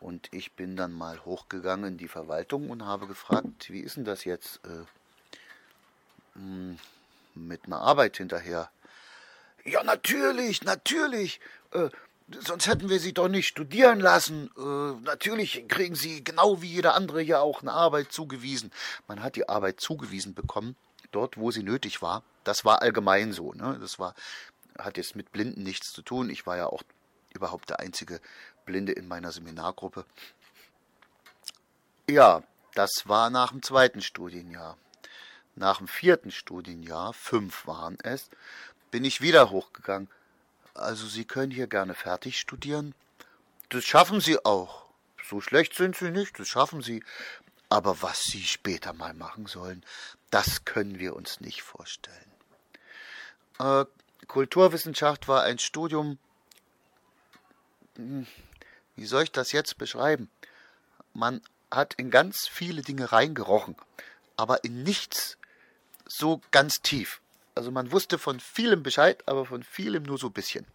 Und 0.00 0.28
ich 0.32 0.52
bin 0.52 0.76
dann 0.76 0.92
mal 0.92 1.24
hochgegangen 1.24 1.92
in 1.92 1.98
die 1.98 2.08
Verwaltung 2.08 2.70
und 2.70 2.84
habe 2.84 3.06
gefragt, 3.06 3.70
wie 3.70 3.80
ist 3.80 3.96
denn 3.96 4.04
das 4.04 4.24
jetzt 4.24 4.60
äh, 4.64 4.84
hm, 6.34 6.78
mit 7.34 7.66
einer 7.66 7.80
Arbeit 7.80 8.16
hinterher? 8.16 8.70
Ja, 9.64 9.82
natürlich, 9.82 10.62
natürlich. 10.62 11.40
Äh, 11.72 11.90
sonst 12.44 12.68
hätten 12.68 12.88
wir 12.88 13.00
Sie 13.00 13.12
doch 13.12 13.28
nicht 13.28 13.48
studieren 13.48 14.00
lassen. 14.00 14.50
Äh, 14.56 15.04
natürlich 15.04 15.66
kriegen 15.68 15.94
Sie 15.94 16.22
genau 16.22 16.62
wie 16.62 16.68
jeder 16.68 16.94
andere 16.94 17.20
hier 17.20 17.40
auch 17.40 17.62
eine 17.62 17.72
Arbeit 17.72 18.12
zugewiesen. 18.12 18.70
Man 19.08 19.22
hat 19.22 19.36
die 19.36 19.48
Arbeit 19.48 19.80
zugewiesen 19.80 20.34
bekommen, 20.34 20.76
dort, 21.10 21.36
wo 21.36 21.50
sie 21.50 21.62
nötig 21.62 22.02
war. 22.02 22.22
Das 22.44 22.64
war 22.64 22.82
allgemein 22.82 23.32
so. 23.32 23.52
Ne? 23.52 23.78
Das 23.80 23.98
war, 23.98 24.14
hat 24.78 24.96
jetzt 24.96 25.16
mit 25.16 25.32
Blinden 25.32 25.62
nichts 25.62 25.92
zu 25.92 26.02
tun. 26.02 26.30
Ich 26.30 26.46
war 26.46 26.56
ja 26.56 26.66
auch 26.66 26.82
überhaupt 27.34 27.70
der 27.70 27.80
einzige 27.80 28.20
Blinde 28.68 28.92
in 28.92 29.08
meiner 29.08 29.32
Seminargruppe. 29.32 30.04
Ja, 32.08 32.42
das 32.74 32.90
war 33.06 33.30
nach 33.30 33.50
dem 33.50 33.62
zweiten 33.62 34.02
Studienjahr. 34.02 34.76
Nach 35.56 35.78
dem 35.78 35.88
vierten 35.88 36.30
Studienjahr, 36.30 37.14
fünf 37.14 37.66
waren 37.66 37.98
es, 38.02 38.28
bin 38.90 39.04
ich 39.04 39.22
wieder 39.22 39.50
hochgegangen. 39.50 40.08
Also 40.74 41.06
Sie 41.06 41.24
können 41.24 41.50
hier 41.50 41.66
gerne 41.66 41.94
fertig 41.94 42.38
studieren. 42.38 42.94
Das 43.70 43.84
schaffen 43.84 44.20
Sie 44.20 44.44
auch. 44.44 44.84
So 45.28 45.40
schlecht 45.40 45.74
sind 45.74 45.96
Sie 45.96 46.10
nicht, 46.10 46.38
das 46.38 46.48
schaffen 46.48 46.82
Sie. 46.82 47.02
Aber 47.70 48.02
was 48.02 48.22
Sie 48.24 48.44
später 48.44 48.92
mal 48.92 49.14
machen 49.14 49.46
sollen, 49.46 49.82
das 50.30 50.64
können 50.66 50.98
wir 50.98 51.16
uns 51.16 51.40
nicht 51.40 51.62
vorstellen. 51.62 52.32
Äh, 53.58 53.86
Kulturwissenschaft 54.26 55.26
war 55.26 55.42
ein 55.42 55.58
Studium, 55.58 56.18
hm, 57.96 58.26
wie 58.98 59.06
soll 59.06 59.22
ich 59.22 59.32
das 59.32 59.52
jetzt 59.52 59.78
beschreiben? 59.78 60.28
Man 61.14 61.40
hat 61.70 61.94
in 61.94 62.10
ganz 62.10 62.48
viele 62.48 62.82
Dinge 62.82 63.12
reingerochen, 63.12 63.76
aber 64.36 64.64
in 64.64 64.82
nichts 64.82 65.38
so 66.06 66.40
ganz 66.50 66.80
tief. 66.80 67.20
Also 67.54 67.70
man 67.70 67.92
wusste 67.92 68.18
von 68.18 68.40
vielem 68.40 68.82
Bescheid, 68.82 69.22
aber 69.26 69.44
von 69.44 69.62
vielem 69.62 70.02
nur 70.02 70.18
so 70.18 70.28
ein 70.28 70.32
bisschen. 70.32 70.66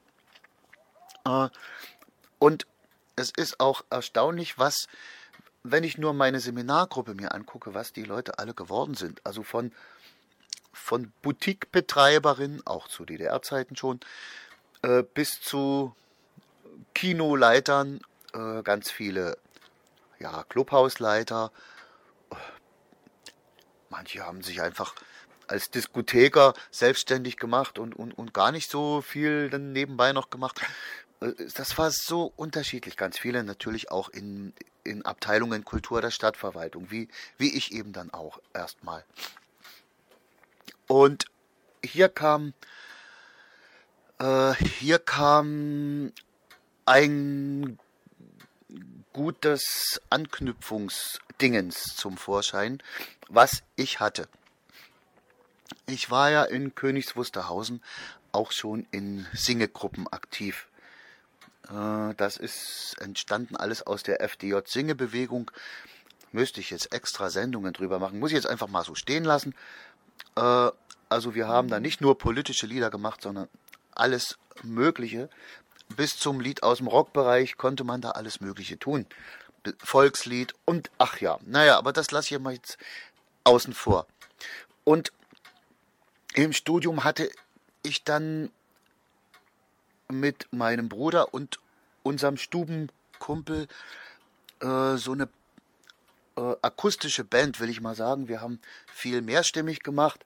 Äh, 1.25 1.49
und 2.39 2.65
es 3.15 3.31
ist 3.31 3.59
auch 3.59 3.83
erstaunlich, 3.89 4.57
was, 4.57 4.87
wenn 5.63 5.83
ich 5.83 5.97
nur 5.97 6.13
meine 6.13 6.39
Seminargruppe 6.39 7.15
mir 7.15 7.33
angucke, 7.33 7.73
was 7.73 7.93
die 7.93 8.03
Leute 8.03 8.39
alle 8.39 8.53
geworden 8.53 8.95
sind. 8.95 9.25
Also 9.25 9.43
von, 9.43 9.71
von 10.71 11.11
Boutiquebetreiberin, 11.21 12.61
auch 12.65 12.87
zu 12.87 13.05
DDR-Zeiten 13.05 13.75
schon, 13.75 13.99
äh, 14.81 15.03
bis 15.03 15.41
zu 15.41 15.95
Kinoleitern 16.93 18.01
äh, 18.33 18.63
ganz 18.63 18.91
viele 18.91 19.37
ja, 20.19 20.43
Clubhausleiter. 20.43 21.51
Manche 23.89 24.25
haben 24.25 24.41
sich 24.41 24.61
einfach 24.61 24.95
als 25.47 25.69
Diskotheker 25.69 26.53
selbstständig 26.71 27.37
gemacht 27.37 27.77
und, 27.77 27.95
und, 27.95 28.17
und 28.17 28.33
gar 28.33 28.51
nicht 28.51 28.71
so 28.71 29.01
viel 29.01 29.49
dann 29.49 29.71
nebenbei 29.71 30.13
noch 30.13 30.29
gemacht. 30.29 30.61
Äh, 31.19 31.33
das 31.55 31.77
war 31.77 31.91
so 31.91 32.33
unterschiedlich. 32.35 32.97
Ganz 32.97 33.17
viele 33.17 33.43
natürlich 33.43 33.91
auch 33.91 34.09
in, 34.09 34.53
in 34.83 35.05
Abteilungen 35.05 35.65
Kultur 35.65 36.01
der 36.01 36.11
Stadtverwaltung, 36.11 36.91
wie, 36.91 37.07
wie 37.37 37.55
ich 37.55 37.71
eben 37.71 37.93
dann 37.93 38.11
auch 38.11 38.39
erstmal. 38.53 39.03
Und 40.87 41.25
hier 41.83 42.09
kam, 42.09 42.53
äh, 44.19 44.53
hier 44.53 44.99
kam 44.99 46.11
ein 46.85 47.79
gutes 49.13 50.01
Anknüpfungsdingens 50.09 51.95
zum 51.95 52.17
Vorschein, 52.17 52.81
was 53.29 53.63
ich 53.75 53.99
hatte. 53.99 54.27
Ich 55.85 56.11
war 56.11 56.31
ja 56.31 56.43
in 56.43 56.75
Königs 56.75 57.15
Wusterhausen 57.15 57.81
auch 58.31 58.51
schon 58.51 58.87
in 58.91 59.25
Singegruppen 59.33 60.07
aktiv. 60.07 60.67
Äh, 61.69 62.13
das 62.15 62.37
ist 62.37 62.95
entstanden 62.99 63.55
alles 63.55 63.85
aus 63.85 64.03
der 64.03 64.21
FDJ-Singebewegung. 64.21 65.51
Müsste 66.31 66.59
ich 66.59 66.71
jetzt 66.71 66.91
extra 66.93 67.29
Sendungen 67.29 67.73
drüber 67.73 67.99
machen. 67.99 68.19
Muss 68.19 68.31
ich 68.31 68.35
jetzt 68.35 68.47
einfach 68.47 68.67
mal 68.67 68.83
so 68.83 68.95
stehen 68.95 69.23
lassen. 69.23 69.55
Äh, 70.35 70.69
also 71.09 71.35
wir 71.35 71.47
haben 71.47 71.67
da 71.67 71.79
nicht 71.79 72.01
nur 72.01 72.17
politische 72.17 72.65
Lieder 72.65 72.89
gemacht, 72.89 73.21
sondern 73.21 73.47
alles 73.91 74.39
Mögliche 74.63 75.29
bis 75.95 76.17
zum 76.17 76.39
Lied 76.39 76.63
aus 76.63 76.79
dem 76.79 76.87
Rockbereich 76.87 77.57
konnte 77.57 77.83
man 77.83 78.01
da 78.01 78.11
alles 78.11 78.41
Mögliche 78.41 78.77
tun. 78.77 79.05
Volkslied 79.77 80.53
und 80.65 80.91
ach 80.97 81.19
ja, 81.21 81.39
naja, 81.45 81.77
aber 81.77 81.93
das 81.93 82.11
lasse 82.11 82.35
ich 82.35 82.41
mal 82.41 82.53
jetzt 82.53 82.77
außen 83.45 83.73
vor. 83.73 84.07
Und 84.83 85.13
im 86.33 86.51
Studium 86.51 87.03
hatte 87.03 87.29
ich 87.83 88.03
dann 88.03 88.51
mit 90.09 90.47
meinem 90.51 90.89
Bruder 90.89 91.33
und 91.33 91.59
unserem 92.03 92.37
Stubenkumpel 92.37 93.67
äh, 94.59 94.97
so 94.97 95.13
eine 95.13 95.29
äh, 96.35 96.55
akustische 96.61 97.23
Band, 97.23 97.59
will 97.59 97.69
ich 97.69 97.81
mal 97.81 97.95
sagen. 97.95 98.27
Wir 98.27 98.41
haben 98.41 98.59
viel 98.87 99.21
mehrstimmig 99.21 99.81
gemacht, 99.83 100.25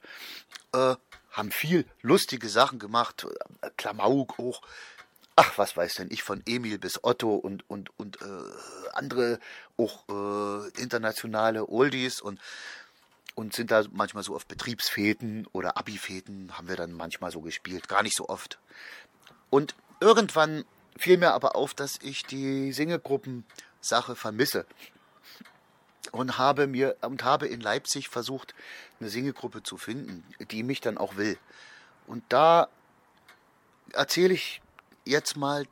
äh, 0.74 0.96
haben 1.32 1.52
viel 1.52 1.86
lustige 2.02 2.50
Sachen 2.50 2.80
gemacht, 2.80 3.26
äh, 3.62 3.70
Klamauk 3.78 4.40
auch 4.40 4.62
ach, 5.38 5.58
was 5.58 5.78
weiß 5.78 5.96
denn 5.96 6.10
ich, 6.12 6.24
von 6.24 6.42
Emil 6.46 6.80
bis 6.80 7.04
Otto 7.04 7.36
und, 7.36 7.70
und, 7.70 7.98
und 7.98 8.20
äh, 8.22 8.26
andere 8.94 9.40
auch 9.78 10.04
äh, 10.10 10.82
internationale 10.82 11.70
Oldies 11.70 12.20
und, 12.20 12.42
und 13.36 13.54
sind 13.54 13.70
da 13.70 13.84
manchmal 13.92 14.24
so 14.24 14.36
auf 14.36 14.48
Betriebsfäden 14.48 15.48
oder 15.54 15.78
Abifäden 15.78 16.58
haben 16.58 16.68
wir 16.68 16.76
dann 16.76 16.92
manchmal 16.92 17.32
so 17.32 17.42
gespielt, 17.42 17.88
gar 17.88 18.02
nicht 18.02 18.18
so 18.18 18.28
oft. 18.28 18.58
Und 19.52 19.76
irgendwann 20.00 20.66
fiel 20.98 21.18
mir 21.18 21.34
aber 21.34 21.56
auf, 21.56 21.76
dass 21.76 22.00
ich 22.02 22.26
die 22.26 22.74
Singegruppen-Sache 22.74 24.16
vermisse 24.16 24.66
und 26.12 26.40
habe 26.40 26.66
mir 26.66 26.98
und 27.02 27.24
habe 27.24 27.46
in 27.46 27.62
Leipzig 27.62 28.10
versucht, 28.10 28.56
eine 29.00 29.10
Singegruppe 29.10 29.62
zu 29.62 29.78
finden, 29.78 30.24
die 30.50 30.64
mich 30.64 30.82
dann 30.82 30.98
auch 30.98 31.16
will. 31.16 31.38
Und 32.08 32.24
da 32.30 32.70
erzähle 33.94 34.34
ich 34.34 34.62
jetzt 35.08 35.38
mal 35.38 35.66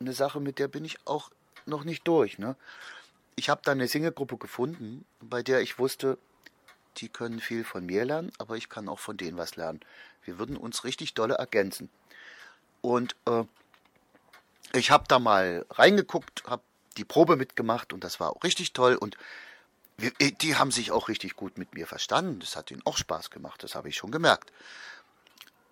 eine 0.00 0.12
Sache, 0.12 0.40
mit 0.40 0.58
der 0.58 0.68
bin 0.68 0.84
ich 0.84 0.98
auch 1.06 1.30
noch 1.64 1.84
nicht 1.84 2.06
durch. 2.06 2.38
Ne? 2.38 2.56
Ich 3.34 3.48
habe 3.48 3.62
da 3.64 3.72
eine 3.72 3.88
Singelgruppe 3.88 4.36
gefunden, 4.36 5.04
bei 5.20 5.42
der 5.42 5.60
ich 5.60 5.78
wusste, 5.78 6.18
die 6.98 7.08
können 7.08 7.40
viel 7.40 7.64
von 7.64 7.84
mir 7.84 8.04
lernen, 8.04 8.32
aber 8.38 8.56
ich 8.56 8.68
kann 8.68 8.88
auch 8.88 8.98
von 8.98 9.16
denen 9.16 9.36
was 9.36 9.56
lernen. 9.56 9.80
Wir 10.24 10.38
würden 10.38 10.56
uns 10.56 10.84
richtig 10.84 11.14
dolle 11.14 11.34
ergänzen. 11.34 11.90
Und 12.80 13.16
äh, 13.26 13.44
ich 14.72 14.90
habe 14.90 15.04
da 15.08 15.18
mal 15.18 15.66
reingeguckt, 15.70 16.44
habe 16.46 16.62
die 16.96 17.04
Probe 17.04 17.36
mitgemacht 17.36 17.92
und 17.92 18.04
das 18.04 18.20
war 18.20 18.30
auch 18.30 18.42
richtig 18.44 18.72
toll. 18.72 18.94
Und 18.94 19.16
wir, 19.98 20.10
die 20.10 20.56
haben 20.56 20.70
sich 20.70 20.90
auch 20.90 21.08
richtig 21.08 21.36
gut 21.36 21.58
mit 21.58 21.74
mir 21.74 21.86
verstanden. 21.86 22.40
Das 22.40 22.56
hat 22.56 22.70
ihnen 22.70 22.82
auch 22.84 22.96
Spaß 22.96 23.30
gemacht, 23.30 23.62
das 23.62 23.74
habe 23.74 23.88
ich 23.88 23.96
schon 23.96 24.10
gemerkt. 24.10 24.52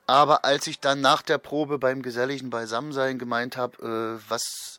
Aber 0.07 0.45
als 0.45 0.67
ich 0.67 0.81
dann 0.81 1.01
nach 1.01 1.23
der 1.23 1.38
Probe 1.38 1.79
beim 1.79 2.03
geselligen 2.03 2.51
Beisammensein 2.51 3.19
gemeint 3.19 3.57
habe, 3.57 4.21
äh, 4.21 4.31
was, 4.31 4.79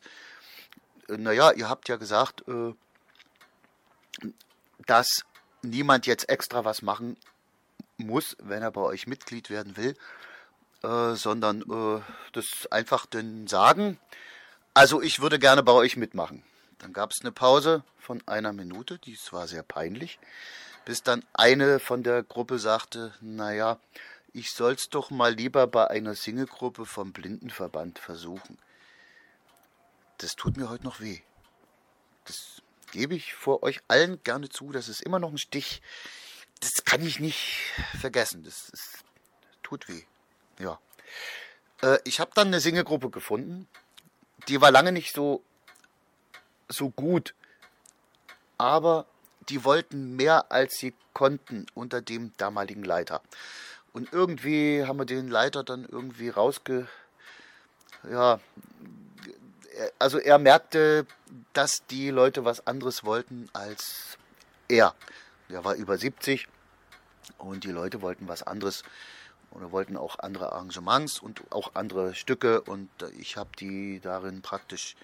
äh, 1.08 1.16
naja, 1.16 1.52
ihr 1.52 1.68
habt 1.68 1.88
ja 1.88 1.96
gesagt, 1.96 2.44
äh, 2.46 2.74
dass 4.86 5.24
niemand 5.62 6.06
jetzt 6.06 6.28
extra 6.28 6.64
was 6.64 6.82
machen 6.82 7.16
muss, 7.96 8.36
wenn 8.40 8.62
er 8.62 8.70
bei 8.70 8.82
euch 8.82 9.06
Mitglied 9.06 9.50
werden 9.50 9.76
will, 9.76 9.96
äh, 10.82 11.14
sondern 11.14 11.62
äh, 11.62 12.02
das 12.32 12.68
einfach 12.70 13.06
denn 13.06 13.46
sagen. 13.48 13.98
Also 14.74 15.02
ich 15.02 15.20
würde 15.20 15.38
gerne 15.38 15.62
bei 15.62 15.72
euch 15.72 15.96
mitmachen. 15.96 16.44
Dann 16.78 16.92
gab 16.92 17.10
es 17.10 17.22
eine 17.22 17.32
Pause 17.32 17.82
von 17.98 18.22
einer 18.26 18.52
Minute, 18.52 18.98
dies 18.98 19.32
war 19.32 19.48
sehr 19.48 19.62
peinlich, 19.62 20.18
bis 20.84 21.02
dann 21.02 21.24
eine 21.32 21.80
von 21.80 22.02
der 22.02 22.22
Gruppe 22.22 22.58
sagte, 22.58 23.14
naja, 23.20 23.78
ich 24.36 24.52
soll's 24.52 24.90
doch 24.90 25.10
mal 25.10 25.32
lieber 25.34 25.66
bei 25.66 25.88
einer 25.88 26.14
Singegruppe 26.14 26.84
vom 26.84 27.12
Blindenverband 27.12 27.98
versuchen. 27.98 28.58
Das 30.18 30.36
tut 30.36 30.58
mir 30.58 30.68
heute 30.68 30.84
noch 30.84 31.00
weh. 31.00 31.20
Das 32.26 32.60
gebe 32.92 33.14
ich 33.14 33.32
vor 33.32 33.62
euch 33.62 33.80
allen 33.88 34.22
gerne 34.24 34.50
zu, 34.50 34.72
das 34.72 34.90
ist 34.90 35.00
immer 35.00 35.18
noch 35.18 35.30
ein 35.30 35.38
Stich. 35.38 35.80
Das 36.60 36.84
kann 36.84 37.00
ich 37.00 37.18
nicht 37.18 37.72
vergessen. 37.98 38.44
Das, 38.44 38.68
das 38.70 39.04
tut 39.62 39.88
weh. 39.88 40.02
Ja. 40.58 40.78
Äh, 41.80 41.98
ich 42.04 42.20
habe 42.20 42.32
dann 42.34 42.48
eine 42.48 42.60
Singegruppe 42.60 43.08
gefunden. 43.08 43.66
Die 44.48 44.60
war 44.60 44.70
lange 44.70 44.92
nicht 44.92 45.14
so, 45.14 45.42
so 46.68 46.90
gut. 46.90 47.34
Aber 48.58 49.06
die 49.48 49.64
wollten 49.64 50.14
mehr, 50.14 50.52
als 50.52 50.76
sie 50.76 50.92
konnten 51.14 51.64
unter 51.72 52.02
dem 52.02 52.36
damaligen 52.36 52.84
Leiter. 52.84 53.22
Und 53.96 54.12
irgendwie 54.12 54.84
haben 54.84 54.98
wir 54.98 55.06
den 55.06 55.28
Leiter 55.28 55.64
dann 55.64 55.86
irgendwie 55.90 56.28
rausge... 56.28 56.86
Ja, 58.10 58.40
also 59.98 60.18
er 60.18 60.36
merkte, 60.36 61.06
dass 61.54 61.86
die 61.88 62.10
Leute 62.10 62.44
was 62.44 62.66
anderes 62.66 63.04
wollten 63.04 63.48
als 63.54 64.18
er. 64.68 64.94
Er 65.48 65.64
war 65.64 65.76
über 65.76 65.96
70 65.96 66.46
und 67.38 67.64
die 67.64 67.70
Leute 67.70 68.02
wollten 68.02 68.28
was 68.28 68.42
anderes 68.42 68.82
oder 69.50 69.72
wollten 69.72 69.96
auch 69.96 70.18
andere 70.18 70.52
Arrangements 70.52 71.18
und 71.18 71.40
auch 71.50 71.70
andere 71.72 72.14
Stücke 72.14 72.60
und 72.60 72.90
ich 73.18 73.38
habe 73.38 73.48
die 73.58 74.00
darin 74.00 74.42
praktisch 74.42 74.94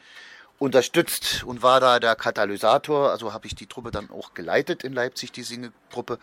unterstützt 0.58 1.44
und 1.44 1.62
war 1.62 1.80
da 1.80 1.98
der 1.98 2.14
Katalysator. 2.14 3.10
Also 3.10 3.32
habe 3.32 3.46
ich 3.46 3.54
die 3.54 3.66
Truppe 3.66 3.90
dann 3.90 4.10
auch 4.10 4.34
geleitet 4.34 4.84
in 4.84 4.92
Leipzig, 4.92 5.32
die 5.32 5.44
Singegruppe. 5.44 6.18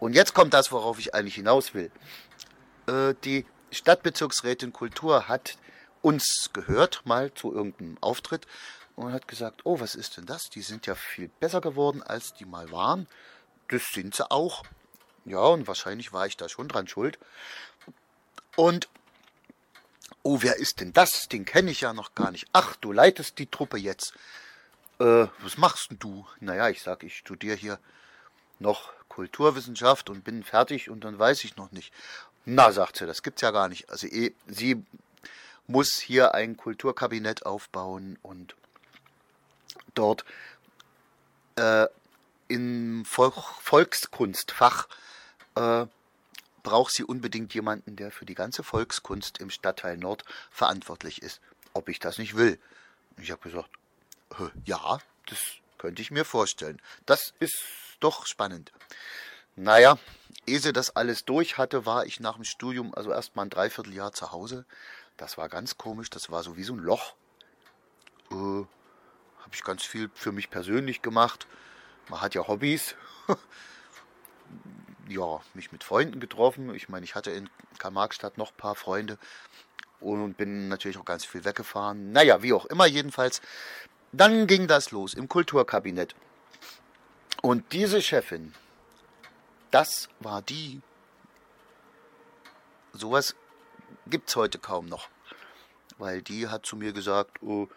Und 0.00 0.14
jetzt 0.14 0.34
kommt 0.34 0.54
das, 0.54 0.70
worauf 0.72 0.98
ich 0.98 1.14
eigentlich 1.14 1.34
hinaus 1.34 1.74
will. 1.74 1.90
Äh, 2.86 3.14
die 3.24 3.44
Stadtbezirksrätin 3.70 4.72
Kultur 4.72 5.28
hat 5.28 5.58
uns 6.02 6.50
gehört, 6.52 7.04
mal 7.04 7.32
zu 7.34 7.52
irgendeinem 7.52 7.98
Auftritt 8.00 8.46
und 8.96 9.12
hat 9.12 9.28
gesagt, 9.28 9.62
oh, 9.64 9.80
was 9.80 9.94
ist 9.94 10.16
denn 10.16 10.26
das? 10.26 10.50
Die 10.50 10.62
sind 10.62 10.86
ja 10.86 10.94
viel 10.94 11.28
besser 11.40 11.60
geworden, 11.60 12.02
als 12.02 12.34
die 12.34 12.44
mal 12.44 12.70
waren. 12.70 13.06
Das 13.68 13.82
sind 13.92 14.14
sie 14.14 14.30
auch. 14.30 14.64
Ja, 15.24 15.40
und 15.40 15.66
wahrscheinlich 15.66 16.12
war 16.12 16.26
ich 16.26 16.36
da 16.36 16.48
schon 16.48 16.68
dran 16.68 16.88
schuld. 16.88 17.18
Und, 18.56 18.88
oh, 20.22 20.38
wer 20.40 20.56
ist 20.56 20.80
denn 20.80 20.92
das? 20.92 21.28
Den 21.28 21.44
kenne 21.44 21.70
ich 21.70 21.82
ja 21.82 21.92
noch 21.92 22.14
gar 22.14 22.30
nicht. 22.30 22.48
Ach, 22.52 22.76
du 22.76 22.92
leitest 22.92 23.38
die 23.38 23.46
Truppe 23.46 23.76
jetzt. 23.76 24.14
Äh, 24.98 25.26
was 25.40 25.58
machst 25.58 25.90
denn 25.90 25.98
du? 25.98 26.26
Naja, 26.40 26.68
ich 26.70 26.82
sag, 26.82 27.02
ich 27.04 27.18
studiere 27.18 27.56
hier 27.56 27.78
noch 28.58 28.92
Kulturwissenschaft 29.18 30.10
und 30.10 30.22
bin 30.22 30.44
fertig 30.44 30.90
und 30.90 31.02
dann 31.02 31.18
weiß 31.18 31.42
ich 31.42 31.56
noch 31.56 31.72
nicht. 31.72 31.92
Na, 32.44 32.70
sagt 32.70 32.98
sie, 32.98 33.04
das 33.04 33.24
gibt's 33.24 33.42
ja 33.42 33.50
gar 33.50 33.68
nicht. 33.68 33.90
Also 33.90 34.06
eh, 34.06 34.32
sie 34.46 34.80
muss 35.66 35.98
hier 35.98 36.36
ein 36.36 36.56
Kulturkabinett 36.56 37.44
aufbauen 37.44 38.16
und 38.22 38.54
dort 39.96 40.24
äh, 41.56 41.88
im 42.46 43.04
Vol 43.04 43.32
Volkskunstfach 43.60 44.86
äh, 45.56 45.86
braucht 46.62 46.92
sie 46.92 47.02
unbedingt 47.02 47.52
jemanden, 47.54 47.96
der 47.96 48.12
für 48.12 48.24
die 48.24 48.36
ganze 48.36 48.62
Volkskunst 48.62 49.38
im 49.38 49.50
Stadtteil 49.50 49.96
Nord 49.96 50.24
verantwortlich 50.52 51.22
ist. 51.22 51.40
Ob 51.72 51.88
ich 51.88 51.98
das 51.98 52.18
nicht 52.18 52.36
will. 52.36 52.56
Ich 53.16 53.32
habe 53.32 53.42
gesagt, 53.42 53.70
ja, 54.64 55.00
das 55.26 55.38
könnte 55.76 56.02
ich 56.02 56.12
mir 56.12 56.24
vorstellen. 56.24 56.80
Das 57.04 57.34
ist 57.40 57.58
doch 58.00 58.26
spannend. 58.26 58.72
Naja, 59.56 59.98
ehe 60.46 60.60
sie 60.60 60.72
das 60.72 60.94
alles 60.94 61.24
durch 61.24 61.58
hatte, 61.58 61.84
war 61.84 62.06
ich 62.06 62.20
nach 62.20 62.36
dem 62.36 62.44
Studium 62.44 62.94
also 62.94 63.10
erst 63.10 63.36
mal 63.36 63.42
ein 63.42 63.50
Dreivierteljahr 63.50 64.12
zu 64.12 64.32
Hause. 64.32 64.64
Das 65.16 65.36
war 65.36 65.48
ganz 65.48 65.78
komisch, 65.78 66.10
das 66.10 66.30
war 66.30 66.42
so 66.42 66.56
wie 66.56 66.62
so 66.62 66.74
ein 66.74 66.78
Loch. 66.78 67.14
Äh, 68.30 68.34
Habe 68.34 69.52
ich 69.52 69.64
ganz 69.64 69.82
viel 69.82 70.10
für 70.14 70.32
mich 70.32 70.50
persönlich 70.50 71.02
gemacht. 71.02 71.46
Man 72.08 72.20
hat 72.20 72.34
ja 72.34 72.46
Hobbys. 72.46 72.94
ja, 75.08 75.40
mich 75.54 75.72
mit 75.72 75.84
Freunden 75.84 76.20
getroffen. 76.20 76.74
Ich 76.74 76.88
meine, 76.88 77.04
ich 77.04 77.14
hatte 77.14 77.30
in 77.30 77.50
Karl-Marx-Stadt 77.78 78.38
noch 78.38 78.52
ein 78.52 78.56
paar 78.56 78.74
Freunde 78.74 79.18
und 80.00 80.36
bin 80.36 80.68
natürlich 80.68 80.98
auch 80.98 81.04
ganz 81.04 81.24
viel 81.24 81.44
weggefahren. 81.44 82.12
Naja, 82.12 82.42
wie 82.42 82.52
auch 82.52 82.66
immer, 82.66 82.86
jedenfalls. 82.86 83.40
Dann 84.12 84.46
ging 84.46 84.68
das 84.68 84.90
los 84.90 85.14
im 85.14 85.28
Kulturkabinett. 85.28 86.14
Und 87.42 87.72
diese 87.72 88.02
Chefin, 88.02 88.54
das 89.70 90.08
war 90.20 90.42
die. 90.42 90.80
Sowas 92.92 93.36
es 94.26 94.36
heute 94.36 94.58
kaum 94.58 94.86
noch. 94.86 95.08
Weil 95.98 96.22
die 96.22 96.48
hat 96.48 96.66
zu 96.66 96.76
mir 96.76 96.92
gesagt, 96.92 97.42
oh, 97.42 97.68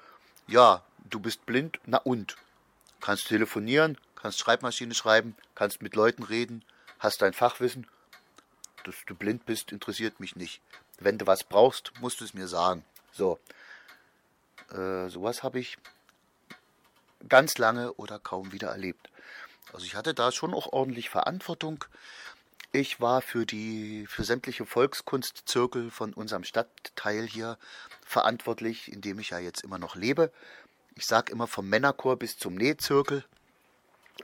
ja, 0.48 0.84
du 1.10 1.20
bist 1.20 1.46
blind, 1.46 1.80
na 1.86 1.98
und? 1.98 2.36
Kannst 3.00 3.28
telefonieren, 3.28 3.98
kannst 4.16 4.40
Schreibmaschine 4.40 4.94
schreiben, 4.94 5.36
kannst 5.56 5.82
mit 5.82 5.96
Leuten 5.96 6.24
reden, 6.24 6.64
hast 7.00 7.22
dein 7.22 7.34
Fachwissen. 7.34 7.88
Dass 8.84 8.96
du 9.06 9.16
blind 9.16 9.46
bist, 9.46 9.72
interessiert 9.72 10.20
mich 10.20 10.36
nicht. 10.36 10.62
Wenn 11.00 11.18
du 11.18 11.28
was 11.28 11.44
brauchst, 11.44 11.94
musst 12.00 12.22
du 12.22 12.26
es 12.26 12.34
mir 12.34 12.48
sagen. 12.48 12.84
So. 13.12 13.40
Äh, 14.72 15.10
sowas 15.10 15.44
habe 15.44 15.60
ich 15.60 15.78
ganz 17.28 17.58
lange 17.58 17.94
oder 17.94 18.20
kaum 18.20 18.52
wieder 18.52 18.70
erlebt. 18.70 19.10
Also 19.74 19.86
ich 19.86 19.96
hatte 19.96 20.14
da 20.14 20.32
schon 20.32 20.54
auch 20.54 20.74
ordentlich 20.74 21.10
Verantwortung. 21.10 21.86
Ich 22.74 23.02
war 23.02 23.22
für 23.22 23.46
die 23.46 24.06
für 24.08 24.24
sämtliche 24.24 24.66
Volkskunstzirkel 24.66 25.92
von 25.92 26.14
unserem 26.14 26.44
Stadtteil 26.44 27.26
hier 27.26 27.58
verantwortlich, 28.06 28.92
in 28.92 29.02
dem 29.02 29.20
ich 29.20 29.32
ja 29.32 29.40
jetzt 29.40 29.62
immer 29.62 29.78
noch 29.78 29.96
lebe. 29.96 30.32
Ich 30.96 31.06
sage 31.06 31.32
immer 31.32 31.48
vom 31.48 31.68
Männerchor 31.68 32.18
bis 32.18 32.38
zum 32.38 32.56
Nähzirkel. 32.56 33.26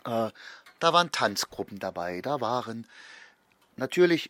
Äh, 0.05 0.31
da 0.79 0.93
waren 0.93 1.11
Tanzgruppen 1.11 1.79
dabei, 1.79 2.21
da 2.21 2.39
waren 2.39 2.87
natürlich 3.75 4.29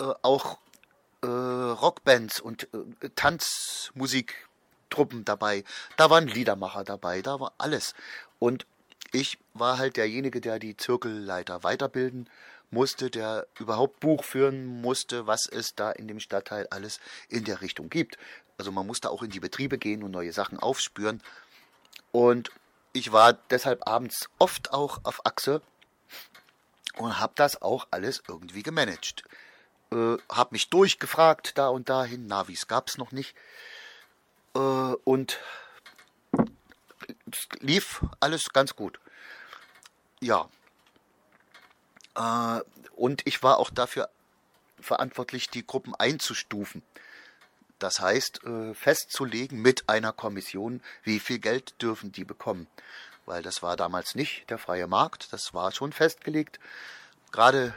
äh, 0.00 0.12
auch 0.22 0.58
äh, 1.22 1.26
Rockbands 1.26 2.40
und 2.40 2.68
äh, 2.74 3.08
Tanzmusiktruppen 3.14 5.24
dabei. 5.24 5.64
Da 5.96 6.10
waren 6.10 6.28
Liedermacher 6.28 6.84
dabei, 6.84 7.22
da 7.22 7.40
war 7.40 7.52
alles. 7.58 7.94
Und 8.38 8.66
ich 9.12 9.38
war 9.54 9.78
halt 9.78 9.96
derjenige, 9.96 10.40
der 10.40 10.58
die 10.58 10.76
Zirkelleiter 10.76 11.62
weiterbilden 11.62 12.28
musste, 12.70 13.10
der 13.10 13.46
überhaupt 13.58 14.00
Buch 14.00 14.24
führen 14.24 14.80
musste, 14.80 15.26
was 15.26 15.46
es 15.46 15.74
da 15.74 15.90
in 15.90 16.08
dem 16.08 16.20
Stadtteil 16.20 16.66
alles 16.70 17.00
in 17.28 17.44
der 17.44 17.60
Richtung 17.60 17.88
gibt. 17.88 18.18
Also 18.58 18.72
man 18.72 18.86
musste 18.86 19.10
auch 19.10 19.22
in 19.22 19.30
die 19.30 19.40
Betriebe 19.40 19.78
gehen 19.78 20.02
und 20.02 20.10
neue 20.10 20.32
Sachen 20.32 20.58
aufspüren. 20.58 21.22
Und 22.12 22.50
ich 22.92 23.12
war 23.12 23.34
deshalb 23.50 23.86
abends 23.86 24.28
oft 24.38 24.72
auch 24.72 25.00
auf 25.04 25.24
Achse 25.24 25.60
und 26.96 27.20
habe 27.20 27.34
das 27.36 27.60
auch 27.62 27.86
alles 27.90 28.22
irgendwie 28.26 28.62
gemanagt. 28.62 29.24
Äh, 29.92 30.16
habe 30.30 30.50
mich 30.52 30.70
durchgefragt 30.70 31.58
da 31.58 31.68
und 31.68 31.88
dahin, 31.88 32.26
Navis 32.26 32.66
gab 32.66 32.88
es 32.88 32.98
noch 32.98 33.12
nicht. 33.12 33.34
Äh, 34.54 34.58
und 34.58 35.38
lief 37.60 38.04
alles 38.20 38.50
ganz 38.52 38.76
gut. 38.76 38.98
Ja, 40.20 40.48
äh, 42.16 42.60
und 42.94 43.22
ich 43.26 43.42
war 43.42 43.58
auch 43.58 43.70
dafür 43.70 44.08
verantwortlich, 44.80 45.48
die 45.50 45.66
Gruppen 45.66 45.94
einzustufen. 45.94 46.82
Das 47.78 48.00
heißt, 48.00 48.44
äh, 48.44 48.74
festzulegen 48.74 49.60
mit 49.60 49.88
einer 49.88 50.12
Kommission, 50.12 50.82
wie 51.02 51.20
viel 51.20 51.38
Geld 51.38 51.80
dürfen 51.82 52.12
die 52.12 52.24
bekommen. 52.24 52.66
Weil 53.26 53.42
das 53.42 53.62
war 53.62 53.76
damals 53.76 54.14
nicht 54.14 54.48
der 54.50 54.58
freie 54.58 54.86
Markt, 54.86 55.32
das 55.32 55.52
war 55.52 55.72
schon 55.72 55.92
festgelegt. 55.92 56.58
Gerade 57.32 57.74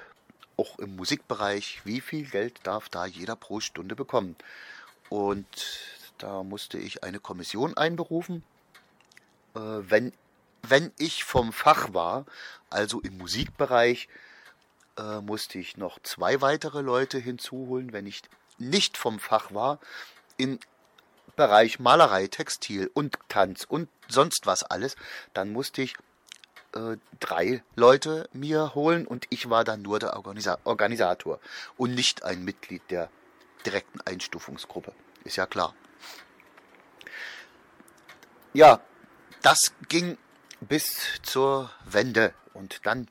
auch 0.57 0.77
im 0.79 0.95
Musikbereich, 0.95 1.81
wie 1.83 2.01
viel 2.01 2.29
Geld 2.29 2.59
darf 2.63 2.87
da 2.87 3.05
jeder 3.05 3.35
pro 3.35 3.59
Stunde 3.59 3.95
bekommen. 3.95 4.35
Und 5.09 5.47
da 6.17 6.43
musste 6.43 6.77
ich 6.77 7.03
eine 7.03 7.19
Kommission 7.19 7.75
einberufen. 7.75 8.43
Äh, 9.55 9.59
wenn, 9.59 10.13
wenn 10.63 10.91
ich 10.97 11.23
vom 11.23 11.53
Fach 11.53 11.93
war, 11.93 12.25
also 12.69 13.01
im 13.01 13.17
Musikbereich, 13.17 14.07
äh, 14.97 15.21
musste 15.21 15.59
ich 15.59 15.77
noch 15.77 15.99
zwei 16.03 16.41
weitere 16.41 16.81
Leute 16.81 17.17
hinzuholen, 17.17 17.93
wenn 17.93 18.05
ich 18.05 18.21
nicht 18.57 18.97
vom 18.97 19.19
Fach 19.19 19.53
war, 19.53 19.79
im 20.37 20.59
Bereich 21.35 21.79
Malerei, 21.79 22.27
Textil 22.27 22.91
und 22.93 23.17
Tanz 23.29 23.63
und 23.63 23.87
sonst 24.07 24.45
was 24.45 24.63
alles. 24.63 24.95
Dann 25.33 25.51
musste 25.51 25.81
ich 25.81 25.95
äh, 26.75 26.97
drei 27.19 27.63
Leute 27.75 28.29
mir 28.33 28.75
holen 28.75 29.07
und 29.07 29.25
ich 29.29 29.49
war 29.49 29.63
dann 29.63 29.81
nur 29.81 29.99
der 29.99 30.15
Organisa 30.15 30.57
Organisator 30.65 31.39
und 31.77 31.95
nicht 31.95 32.23
ein 32.23 32.43
Mitglied 32.43 32.81
der 32.89 33.09
direkten 33.65 34.01
Einstufungsgruppe. 34.01 34.93
Ist 35.23 35.37
ja 35.37 35.45
klar. 35.45 35.73
Ja, 38.53 38.81
das 39.41 39.73
ging 39.87 40.17
bis 40.61 41.21
zur 41.23 41.69
Wende 41.85 42.33
und 42.53 42.85
dann 42.85 43.07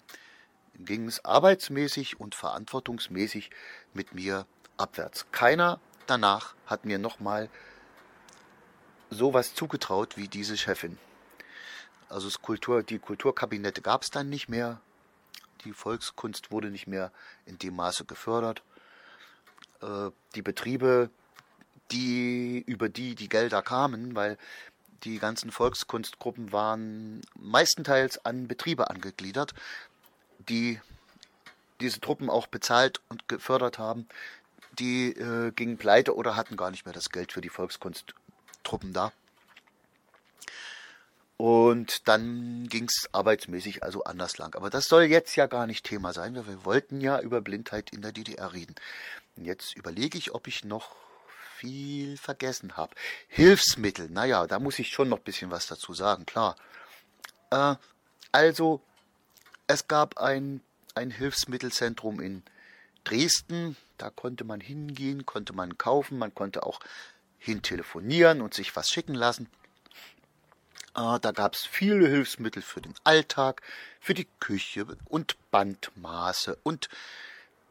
ging 0.75 1.09
es 1.09 1.25
arbeitsmäßig 1.25 2.21
und 2.21 2.35
verantwortungsmäßig 2.35 3.51
mit 3.95 4.15
mir 4.15 4.47
abwärts. 4.77 5.27
Keiner 5.33 5.81
danach 6.07 6.55
hat 6.67 6.85
mir 6.85 6.99
nochmal 6.99 7.49
sowas 9.11 9.55
zugetraut 9.55 10.17
wie 10.17 10.29
diese 10.29 10.57
Chefin. 10.57 10.99
Also 12.09 12.27
das 12.29 12.41
Kultur, 12.41 12.83
die 12.83 12.99
Kulturkabinette 12.99 13.83
gab 13.83 14.03
es 14.03 14.11
dann 14.11 14.29
nicht 14.29 14.49
mehr. 14.49 14.81
Die 15.65 15.73
Volkskunst 15.73 16.51
wurde 16.51 16.71
nicht 16.71 16.87
mehr 16.87 17.13
in 17.45 17.59
dem 17.59 17.77
Maße 17.77 18.05
gefördert. 18.05 18.63
Äh, 19.83 20.11
die 20.35 20.43
Betriebe, 20.43 21.11
die 21.91 22.63
über 22.67 22.89
die 22.89 23.15
die 23.15 23.29
Gelder 23.29 23.63
kamen, 23.63 24.15
weil 24.15 24.39
die 25.05 25.19
ganzen 25.19 25.51
Volkskunstgruppen 25.51 26.53
waren 26.53 27.23
meistenteils 27.35 28.25
an 28.25 28.49
Betriebe 28.49 28.91
angegliedert, 28.91 29.55
die 30.49 30.81
diese 31.81 32.01
Truppen 32.01 32.31
auch 32.31 32.47
bezahlt 32.47 33.01
und 33.09 33.29
gefördert 33.29 33.79
haben. 33.79 34.09
Die 34.79 35.11
äh, 35.11 35.53
gingen 35.53 35.79
pleite 35.79 36.15
oder 36.15 36.37
hatten 36.37 36.57
gar 36.57 36.71
nicht 36.71 36.85
mehr 36.85 36.95
das 36.95 37.11
Geld 37.11 37.33
für 37.33 37.41
die 37.41 37.49
Volkskunsttruppen 37.49 38.93
da. 38.93 39.13
Und 41.37 42.09
dann 42.09 42.67
ging 42.69 42.87
es 42.87 43.09
arbeitsmäßig 43.13 43.85
also 43.85 44.03
anders 44.03 44.39
lang. 44.39 44.57
Aber 44.57 44.71
das 44.71 44.87
soll 44.87 45.05
jetzt 45.05 45.37
ja 45.37 45.47
gar 45.47 45.69
nicht 45.69 45.87
Thema 45.87 46.13
sein, 46.13 46.35
weil 46.35 46.49
wir 46.49 46.65
wollten 46.65 47.01
ja 47.01 47.21
über 47.21 47.41
Blindheit 47.41 47.91
in 47.91 48.03
der 48.03 48.11
DDR 48.11 48.53
reden. 48.53 48.75
Und 49.37 49.45
jetzt 49.45 49.77
überlege 49.77 50.19
ich, 50.19 50.35
ob 50.35 50.49
ich 50.49 50.65
noch 50.65 50.97
viel 51.59 52.17
vergessen 52.17 52.77
habe. 52.77 52.95
Hilfsmittel, 53.29 54.09
naja, 54.09 54.47
da 54.47 54.59
muss 54.59 54.79
ich 54.79 54.91
schon 54.91 55.09
noch 55.09 55.19
ein 55.19 55.25
bisschen 55.25 55.51
was 55.51 55.67
dazu 55.67 55.93
sagen, 55.93 56.25
klar. 56.25 56.57
Äh, 57.51 57.75
also, 58.33 58.81
es 59.67 59.89
gab 59.89 60.19
ein, 60.19 60.61
ein 60.95 61.11
Hilfsmittelzentrum 61.11 62.21
in 62.21 62.43
Dresden, 63.05 63.77
da 63.97 64.11
konnte 64.11 64.45
man 64.45 64.61
hingehen, 64.61 65.27
konnte 65.27 65.53
man 65.53 65.79
kaufen, 65.79 66.19
man 66.19 66.35
konnte 66.35 66.65
auch 66.65 66.81
hin 67.39 67.63
telefonieren 67.63 68.41
und 68.41 68.55
sich 68.55 68.75
was 68.77 68.91
schicken 68.91 69.15
lassen. 69.15 69.49
Äh, 70.95 71.19
da 71.21 71.33
gab 71.33 71.55
es 71.55 71.67
viele 71.67 72.09
Hilfsmittel 72.09 72.63
für 72.63 72.81
den 72.81 72.95
Alltag, 73.05 73.63
für 74.01 74.15
die 74.15 74.29
Küche 74.41 74.87
und 75.07 75.37
Bandmaße 75.51 76.59
und 76.63 76.89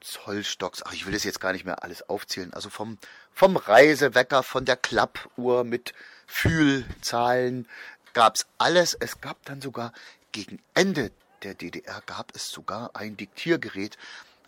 Zollstocks. 0.02 0.84
Ach, 0.84 0.94
ich 0.94 1.06
will 1.06 1.14
das 1.14 1.24
jetzt 1.24 1.40
gar 1.40 1.54
nicht 1.54 1.66
mehr 1.66 1.84
alles 1.84 2.08
aufzählen. 2.10 2.54
Also 2.54 2.70
vom, 2.70 2.98
vom 3.34 3.58
Reisewecker, 3.58 4.44
von 4.44 4.66
der 4.66 4.78
Klappuhr 4.78 5.64
mit 5.64 5.94
Fühlzahlen 6.26 7.68
gab 8.14 8.36
es 8.36 8.46
alles. 8.58 8.94
Es 8.94 9.22
gab 9.22 9.44
dann 9.46 9.62
sogar 9.62 9.94
gegen 10.32 10.60
Ende 10.74 11.12
der 11.44 11.54
DDR 11.54 12.02
gab 12.06 12.36
es 12.36 12.50
sogar 12.50 12.96
ein 12.96 13.16
Diktiergerät, 13.16 13.98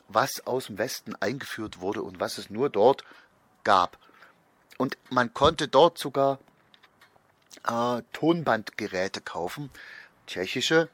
was 0.07 0.45
aus 0.47 0.67
dem 0.67 0.77
Westen 0.77 1.15
eingeführt 1.15 1.79
wurde 1.79 2.01
und 2.01 2.19
was 2.19 2.37
es 2.37 2.49
nur 2.49 2.69
dort 2.69 3.03
gab. 3.63 3.97
Und 4.77 4.97
man 5.09 5.33
konnte 5.33 5.67
dort 5.67 5.97
sogar 5.97 6.39
äh, 7.67 8.01
Tonbandgeräte 8.13 9.21
kaufen, 9.21 9.69
tschechische, 10.25 10.89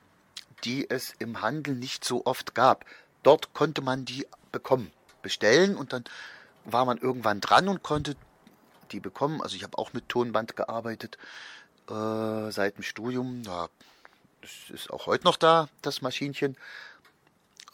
die 0.63 0.89
es 0.89 1.13
im 1.19 1.41
Handel 1.41 1.75
nicht 1.75 2.03
so 2.03 2.25
oft 2.25 2.55
gab. 2.55 2.85
Dort 3.25 3.53
konnte 3.53 3.81
man 3.81 4.05
die 4.05 4.27
bekommen, 4.51 4.91
bestellen 5.21 5.75
und 5.75 5.93
dann 5.93 6.03
war 6.63 6.85
man 6.85 6.97
irgendwann 6.97 7.41
dran 7.41 7.67
und 7.67 7.83
konnte 7.83 8.15
die 8.91 8.99
bekommen. 8.99 9.41
Also 9.41 9.55
ich 9.55 9.63
habe 9.63 9.77
auch 9.77 9.93
mit 9.93 10.09
Tonband 10.09 10.55
gearbeitet 10.55 11.17
äh, 11.89 12.51
seit 12.51 12.77
dem 12.77 12.83
Studium. 12.83 13.41
Ja, 13.43 13.67
das 14.41 14.51
ist 14.69 14.89
auch 14.91 15.07
heute 15.07 15.25
noch 15.25 15.37
da, 15.37 15.69
das 15.81 16.01
Maschinchen. 16.01 16.55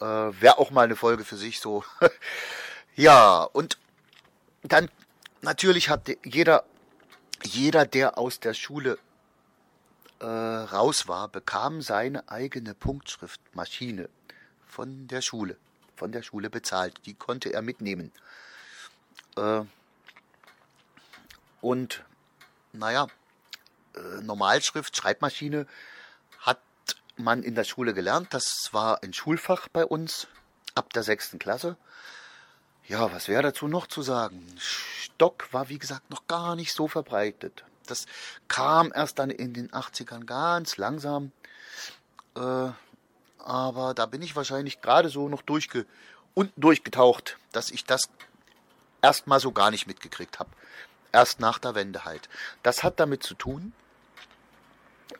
Äh, 0.00 0.04
Wäre 0.04 0.58
auch 0.58 0.70
mal 0.70 0.84
eine 0.84 0.96
Folge 0.96 1.24
für 1.24 1.36
sich 1.36 1.60
so. 1.60 1.84
ja, 2.96 3.42
und 3.42 3.78
dann 4.62 4.90
natürlich 5.42 5.88
hat 5.90 6.08
jeder 6.24 6.64
jeder, 7.44 7.86
der 7.86 8.18
aus 8.18 8.40
der 8.40 8.54
Schule 8.54 8.98
äh, 10.20 10.26
raus 10.26 11.08
war, 11.08 11.28
bekam 11.28 11.82
seine 11.82 12.28
eigene 12.28 12.74
Punktschriftmaschine 12.74 14.08
von 14.72 15.06
der 15.06 15.20
Schule, 15.20 15.56
von 15.96 16.12
der 16.12 16.22
Schule 16.22 16.48
bezahlt. 16.48 16.94
Die 17.04 17.14
konnte 17.14 17.52
er 17.52 17.62
mitnehmen. 17.62 18.10
Äh, 19.36 19.62
und 21.60 22.02
naja, 22.72 23.06
äh, 23.94 24.22
Normalschrift, 24.22 24.96
Schreibmaschine 24.96 25.66
hat 26.40 26.60
man 27.16 27.42
in 27.42 27.54
der 27.54 27.64
Schule 27.64 27.92
gelernt. 27.92 28.28
Das 28.32 28.70
war 28.72 29.02
ein 29.02 29.12
Schulfach 29.12 29.68
bei 29.68 29.84
uns 29.84 30.26
ab 30.74 30.92
der 30.94 31.02
sechsten 31.02 31.38
Klasse. 31.38 31.76
Ja, 32.88 33.12
was 33.12 33.28
wäre 33.28 33.42
dazu 33.42 33.68
noch 33.68 33.86
zu 33.86 34.02
sagen? 34.02 34.56
Stock 34.58 35.52
war, 35.52 35.68
wie 35.68 35.78
gesagt, 35.78 36.10
noch 36.10 36.26
gar 36.26 36.56
nicht 36.56 36.72
so 36.72 36.88
verbreitet. 36.88 37.64
Das 37.86 38.06
kam 38.48 38.90
erst 38.94 39.18
dann 39.18 39.30
in 39.30 39.52
den 39.52 39.70
80ern 39.70 40.24
ganz 40.24 40.78
langsam. 40.78 41.30
Äh, 42.34 42.70
aber 43.44 43.94
da 43.94 44.06
bin 44.06 44.22
ich 44.22 44.36
wahrscheinlich 44.36 44.80
gerade 44.80 45.08
so 45.08 45.28
noch 45.28 45.42
durchge 45.42 45.86
unten 46.34 46.60
durchgetaucht, 46.60 47.36
dass 47.52 47.70
ich 47.70 47.84
das 47.84 48.08
erstmal 49.02 49.40
so 49.40 49.52
gar 49.52 49.70
nicht 49.70 49.86
mitgekriegt 49.86 50.38
habe. 50.38 50.50
Erst 51.12 51.40
nach 51.40 51.58
der 51.58 51.74
Wende 51.74 52.04
halt. 52.04 52.28
Das 52.62 52.82
hat 52.82 52.98
damit 53.00 53.22
zu 53.22 53.34
tun, 53.34 53.74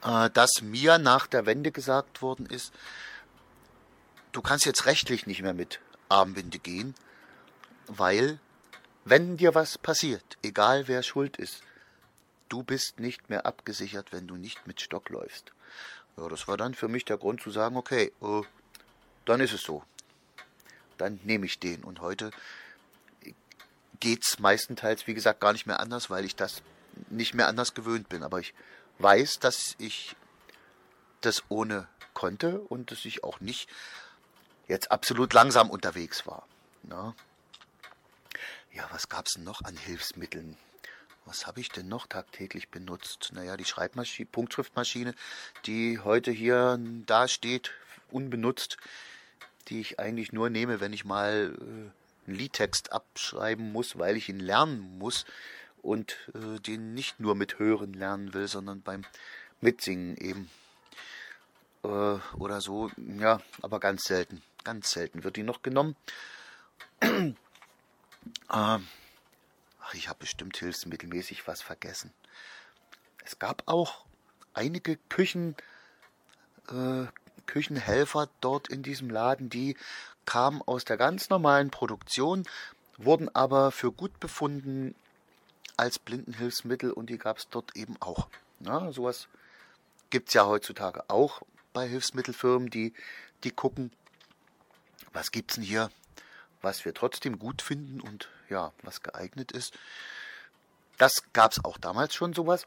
äh, 0.03 0.31
dass 0.31 0.63
mir 0.63 0.99
nach 0.99 1.27
der 1.27 1.45
Wende 1.45 1.71
gesagt 1.71 2.23
worden 2.23 2.47
ist, 2.47 2.73
du 4.33 4.41
kannst 4.41 4.65
jetzt 4.65 4.87
rechtlich 4.87 5.27
nicht 5.27 5.43
mehr 5.43 5.55
mit 5.55 5.81
Armbinde 6.09 6.59
gehen, 6.59 6.95
weil 7.87 8.39
wenn 9.05 9.37
dir 9.37 9.55
was 9.55 9.79
passiert, 9.79 10.39
egal 10.43 10.89
wer 10.89 11.03
schuld 11.03 11.37
ist, 11.37 11.63
du 12.49 12.63
bist 12.63 13.01
nicht 13.01 13.29
mehr 13.29 13.47
abgesichert, 13.47 14.13
wenn 14.13 14.27
du 14.27 14.37
nicht 14.37 14.67
mit 14.67 14.81
Stock 14.81 15.11
läufst. 15.11 15.53
Ja, 16.17 16.29
das 16.29 16.47
war 16.49 16.57
dann 16.57 16.75
für 16.75 16.89
mich 16.89 17.05
der 17.05 17.19
Grund 17.19 17.41
zu 17.41 17.51
sagen, 17.51 17.77
okay, 17.77 18.13
äh, 18.21 18.43
dann 19.25 19.41
ist 19.41 19.53
es 19.53 19.63
so. 19.63 19.83
Dann 20.99 21.21
nehme 21.25 21.47
ich 21.47 21.59
den. 21.59 21.85
Und 21.85 22.01
heute 22.01 22.31
geht's 24.01 24.39
meistenteils, 24.39 25.07
wie 25.07 25.15
gesagt, 25.15 25.41
gar 25.41 25.53
nicht 25.53 25.67
mehr 25.67 25.81
anders, 25.81 26.11
weil 26.11 26.25
ich 26.25 26.37
das 26.37 26.63
nicht 27.09 27.35
mehr 27.35 27.49
anders 27.49 27.75
gewöhnt 27.75 28.09
bin. 28.09 28.23
Aber 28.23 28.41
ich 28.41 28.55
weiß, 28.99 29.39
dass 29.39 29.75
ich 29.79 30.17
das 31.21 31.45
ohne 31.49 31.89
konnte 32.15 32.61
und 32.61 32.91
dass 32.91 33.05
ich 33.05 33.25
auch 33.25 33.41
nicht 33.41 33.69
jetzt 34.69 34.91
absolut 34.91 35.33
langsam 35.33 35.71
unterwegs 35.71 36.27
war. 36.27 36.47
Na? 36.83 37.15
Ja, 38.73 38.89
was 38.91 39.09
gab's 39.09 39.35
denn 39.35 39.45
noch 39.45 39.63
an 39.63 39.77
Hilfsmitteln? 39.77 40.57
Was 41.33 41.47
habe 41.47 41.61
ich 41.61 41.71
denn 41.71 41.89
noch 41.89 42.07
tagtäglich 42.07 42.69
benutzt? 42.69 43.31
Naja, 43.33 43.57
die 43.57 43.65
Schreibmaschine, 43.65 44.29
Punktschriftmaschine, 44.31 45.15
die 45.65 45.99
heute 45.99 46.31
hier 46.31 46.79
da 47.07 47.27
steht, 47.27 47.73
unbenutzt, 48.11 48.77
die 49.69 49.81
ich 49.81 49.99
eigentlich 49.99 50.33
nur 50.33 50.51
nehme, 50.51 50.81
wenn 50.81 50.93
ich 50.93 51.07
mal 51.07 51.57
äh, 51.57 52.29
einen 52.29 52.37
Liedtext 52.37 52.93
abschreiben 52.93 53.73
muss, 53.73 53.99
weil 53.99 54.19
ich 54.19 54.29
ihn 54.29 54.41
lernen 54.41 54.99
muss 54.99 55.25
und 55.81 56.19
äh, 56.35 56.61
den 56.61 56.93
nicht 56.93 57.19
nur 57.19 57.35
mit 57.35 57.59
Hören 57.59 57.95
lernen 57.95 58.35
will, 58.35 58.47
sondern 58.47 58.83
beim 58.83 59.01
Mitsingen 59.63 60.19
eben. 60.19 60.51
Äh, 61.83 61.89
oder 62.37 62.61
so, 62.61 62.91
ja, 63.19 63.41
aber 63.63 63.81
ganz 63.81 64.03
selten. 64.03 64.43
Ganz 64.65 64.91
selten 64.91 65.25
wird 65.25 65.37
die 65.37 65.45
noch 65.45 65.63
genommen. 65.63 65.97
Ähm, 67.01 67.37
ach, 69.93 69.95
ich 69.95 70.09
habe 70.09 70.21
bestimmt 70.21 70.57
hilfsmittelmäßig 70.57 71.47
was 71.47 71.61
vergessen. 71.61 72.13
Es 73.25 73.39
gab 73.39 73.63
auch 73.67 74.05
einige 74.55 74.97
Küchen, 75.09 75.55
äh, 76.69 77.07
Küchenhelfer 77.47 78.29
dort 78.41 78.69
in 78.69 78.83
diesem 78.83 79.11
Laden, 79.11 79.51
die 79.51 79.77
kamen 80.25 80.63
aus 80.63 80.85
der 80.85 80.97
ganz 80.97 81.29
normalen 81.29 81.71
Produktion, 81.71 82.45
wurden 82.97 83.35
aber 83.35 83.71
für 83.71 83.93
gut 83.93 84.19
befunden 84.21 84.95
als 85.77 85.99
Blindenhilfsmittel 85.99 86.93
und 86.93 87.11
die 87.11 87.19
gab 87.19 87.39
es 87.39 87.49
dort 87.49 87.77
eben 87.77 87.97
auch. 88.01 88.29
Ja, 88.61 88.93
sowas 88.93 89.29
gibt 90.11 90.29
es 90.29 90.35
ja 90.35 90.47
heutzutage 90.47 91.09
auch 91.09 91.43
bei 91.73 91.89
Hilfsmittelfirmen, 91.89 92.71
die, 92.71 92.93
die 93.45 93.51
gucken, 93.51 93.93
was 95.13 95.33
gibt's 95.33 95.57
denn 95.57 95.65
hier 95.65 95.91
was 96.63 96.85
wir 96.85 96.95
trotzdem 96.95 97.39
gut 97.39 97.61
finden 97.61 98.01
und 98.01 98.29
ja, 98.53 98.73
was 98.83 99.03
geeignet 99.03 99.53
ist. 99.53 99.75
Das 100.99 101.25
gab 101.33 101.53
es 101.53 101.65
auch 101.65 101.79
damals 101.79 102.15
schon 102.15 102.33
sowas. 102.33 102.67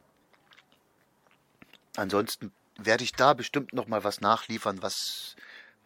Ansonsten 1.96 2.52
werde 2.78 3.06
ich 3.06 3.14
da 3.14 3.34
bestimmt 3.34 3.74
noch 3.74 3.88
mal 3.88 4.04
was 4.04 4.20
nachliefern, 4.20 4.82
was 4.82 5.38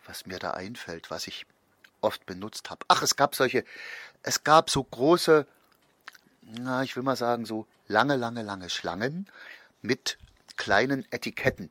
was 0.09 0.25
mir 0.25 0.39
da 0.39 0.51
einfällt, 0.51 1.11
was 1.11 1.27
ich 1.27 1.45
oft 2.01 2.25
benutzt 2.25 2.69
habe. 2.69 2.83
Ach, 2.87 3.03
es 3.03 3.15
gab 3.15 3.35
solche, 3.35 3.63
es 4.23 4.43
gab 4.43 4.69
so 4.69 4.83
große, 4.83 5.45
na, 6.41 6.83
ich 6.83 6.95
will 6.95 7.03
mal 7.03 7.15
sagen, 7.15 7.45
so 7.45 7.67
lange, 7.87 8.15
lange, 8.15 8.41
lange 8.41 8.69
Schlangen 8.69 9.27
mit 9.81 10.17
kleinen 10.57 11.05
Etiketten, 11.11 11.69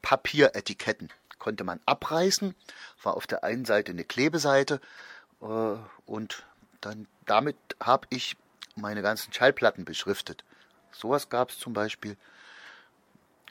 Papieretiketten, 0.00 1.10
konnte 1.38 1.64
man 1.64 1.80
abreißen, 1.84 2.54
war 3.02 3.14
auf 3.14 3.26
der 3.26 3.44
einen 3.44 3.66
Seite 3.66 3.92
eine 3.92 4.04
Klebeseite 4.04 4.80
und 5.44 6.44
dann 6.80 7.06
damit 7.26 7.56
habe 7.80 8.06
ich 8.10 8.36
meine 8.76 9.02
ganzen 9.02 9.32
Schallplatten 9.32 9.84
beschriftet. 9.84 10.44
Sowas 10.90 11.28
gab 11.28 11.50
es 11.50 11.58
zum 11.58 11.72
Beispiel. 11.72 12.16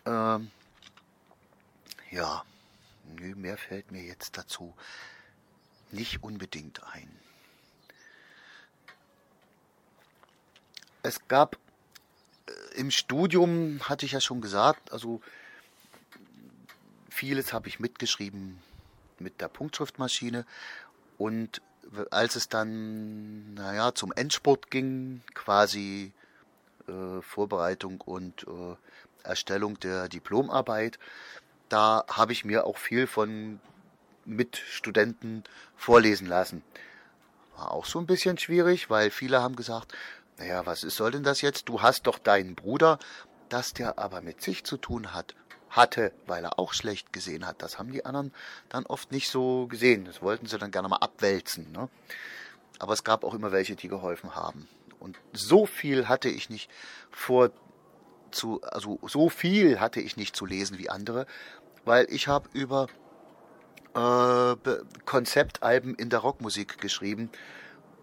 Ähm, 0.05 0.51
ja, 2.09 2.43
nö, 3.05 3.35
mehr 3.35 3.57
fällt 3.57 3.91
mir 3.91 4.03
jetzt 4.03 4.37
dazu 4.37 4.73
nicht 5.91 6.23
unbedingt 6.23 6.83
ein. 6.93 7.09
Es 11.03 11.27
gab 11.27 11.57
äh, 12.47 12.79
im 12.79 12.89
Studium, 12.91 13.81
hatte 13.87 14.05
ich 14.05 14.13
ja 14.13 14.21
schon 14.21 14.41
gesagt, 14.41 14.91
also 14.91 15.21
vieles 17.09 17.53
habe 17.53 17.67
ich 17.67 17.79
mitgeschrieben 17.79 18.61
mit 19.19 19.41
der 19.41 19.47
Punktschriftmaschine 19.47 20.45
und 21.17 21.61
als 22.11 22.35
es 22.35 22.49
dann, 22.49 23.53
naja, 23.53 23.93
zum 23.93 24.11
Endspurt 24.11 24.71
ging, 24.71 25.21
quasi 25.33 26.11
äh, 26.87 27.21
Vorbereitung 27.21 28.01
und 28.01 28.45
äh, 28.47 28.75
Erstellung 29.23 29.79
der 29.79 30.09
Diplomarbeit, 30.09 30.99
da 31.69 32.03
habe 32.09 32.33
ich 32.33 32.45
mir 32.45 32.65
auch 32.65 32.77
viel 32.77 33.07
von 33.07 33.59
Mitstudenten 34.25 35.43
vorlesen 35.75 36.27
lassen. 36.27 36.63
War 37.55 37.71
auch 37.71 37.85
so 37.85 37.99
ein 37.99 38.05
bisschen 38.05 38.37
schwierig, 38.37 38.89
weil 38.89 39.11
viele 39.11 39.41
haben 39.41 39.55
gesagt, 39.55 39.93
naja, 40.37 40.65
was 40.65 40.83
ist, 40.83 40.95
soll 40.95 41.11
denn 41.11 41.23
das 41.23 41.41
jetzt? 41.41 41.69
Du 41.69 41.81
hast 41.81 42.07
doch 42.07 42.19
deinen 42.19 42.55
Bruder, 42.55 42.99
dass 43.49 43.73
der 43.73 43.99
aber 43.99 44.21
mit 44.21 44.41
sich 44.41 44.63
zu 44.63 44.77
tun 44.77 45.13
hat, 45.13 45.35
hatte, 45.75 46.13
weil 46.27 46.43
er 46.43 46.59
auch 46.59 46.73
schlecht 46.73 47.13
gesehen 47.13 47.45
hat. 47.45 47.61
Das 47.61 47.79
haben 47.79 47.91
die 47.91 48.05
anderen 48.05 48.33
dann 48.69 48.85
oft 48.85 49.11
nicht 49.11 49.29
so 49.29 49.67
gesehen. 49.67 50.05
Das 50.05 50.21
wollten 50.21 50.47
sie 50.47 50.57
dann 50.57 50.71
gerne 50.71 50.87
mal 50.87 50.97
abwälzen. 50.97 51.71
Ne? 51.71 51.89
Aber 52.79 52.93
es 52.93 53.03
gab 53.03 53.23
auch 53.23 53.33
immer 53.33 53.51
welche, 53.51 53.75
die 53.75 53.87
geholfen 53.87 54.35
haben. 54.35 54.67
Und 54.99 55.19
so 55.33 55.65
viel 55.65 56.07
hatte 56.07 56.29
ich 56.29 56.49
nicht 56.49 56.69
vor 57.11 57.51
zu, 58.31 58.61
also 58.63 58.99
so 59.03 59.29
viel 59.29 59.79
hatte 59.79 59.99
ich 59.99 60.17
nicht 60.17 60.35
zu 60.35 60.45
lesen 60.45 60.77
wie 60.77 60.89
andere, 60.89 61.27
weil 61.85 62.07
ich 62.09 62.27
habe 62.27 62.49
über 62.53 62.87
äh, 63.93 64.55
Konzeptalben 65.05 65.95
in 65.95 66.09
der 66.09 66.19
Rockmusik 66.19 66.79
geschrieben 66.79 67.29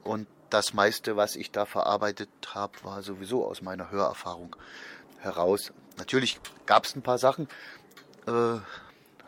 und 0.05 0.27
das 0.51 0.75
meiste, 0.75 1.17
was 1.17 1.37
ich 1.37 1.51
da 1.53 1.65
verarbeitet 1.65 2.29
habe, 2.55 2.73
war 2.83 3.03
sowieso 3.03 3.47
aus 3.47 3.63
meiner 3.63 3.91
Hörerfahrung 3.91 4.57
heraus. 5.19 5.73
Natürlich 6.01 6.41
gab 6.65 6.87
es 6.87 6.97
ein 6.97 7.03
paar 7.03 7.19
Sachen, 7.19 7.47
äh, 8.27 8.59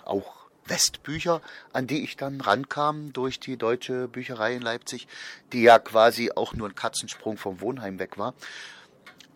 auch 0.06 0.46
Westbücher, 0.64 1.42
an 1.74 1.86
die 1.86 2.02
ich 2.02 2.16
dann 2.16 2.40
rankam 2.40 3.12
durch 3.12 3.38
die 3.38 3.58
deutsche 3.58 4.08
Bücherei 4.08 4.54
in 4.54 4.62
Leipzig, 4.62 5.06
die 5.52 5.60
ja 5.60 5.78
quasi 5.78 6.32
auch 6.34 6.54
nur 6.54 6.70
ein 6.70 6.74
Katzensprung 6.74 7.36
vom 7.36 7.60
Wohnheim 7.60 7.98
weg 7.98 8.16
war, 8.16 8.32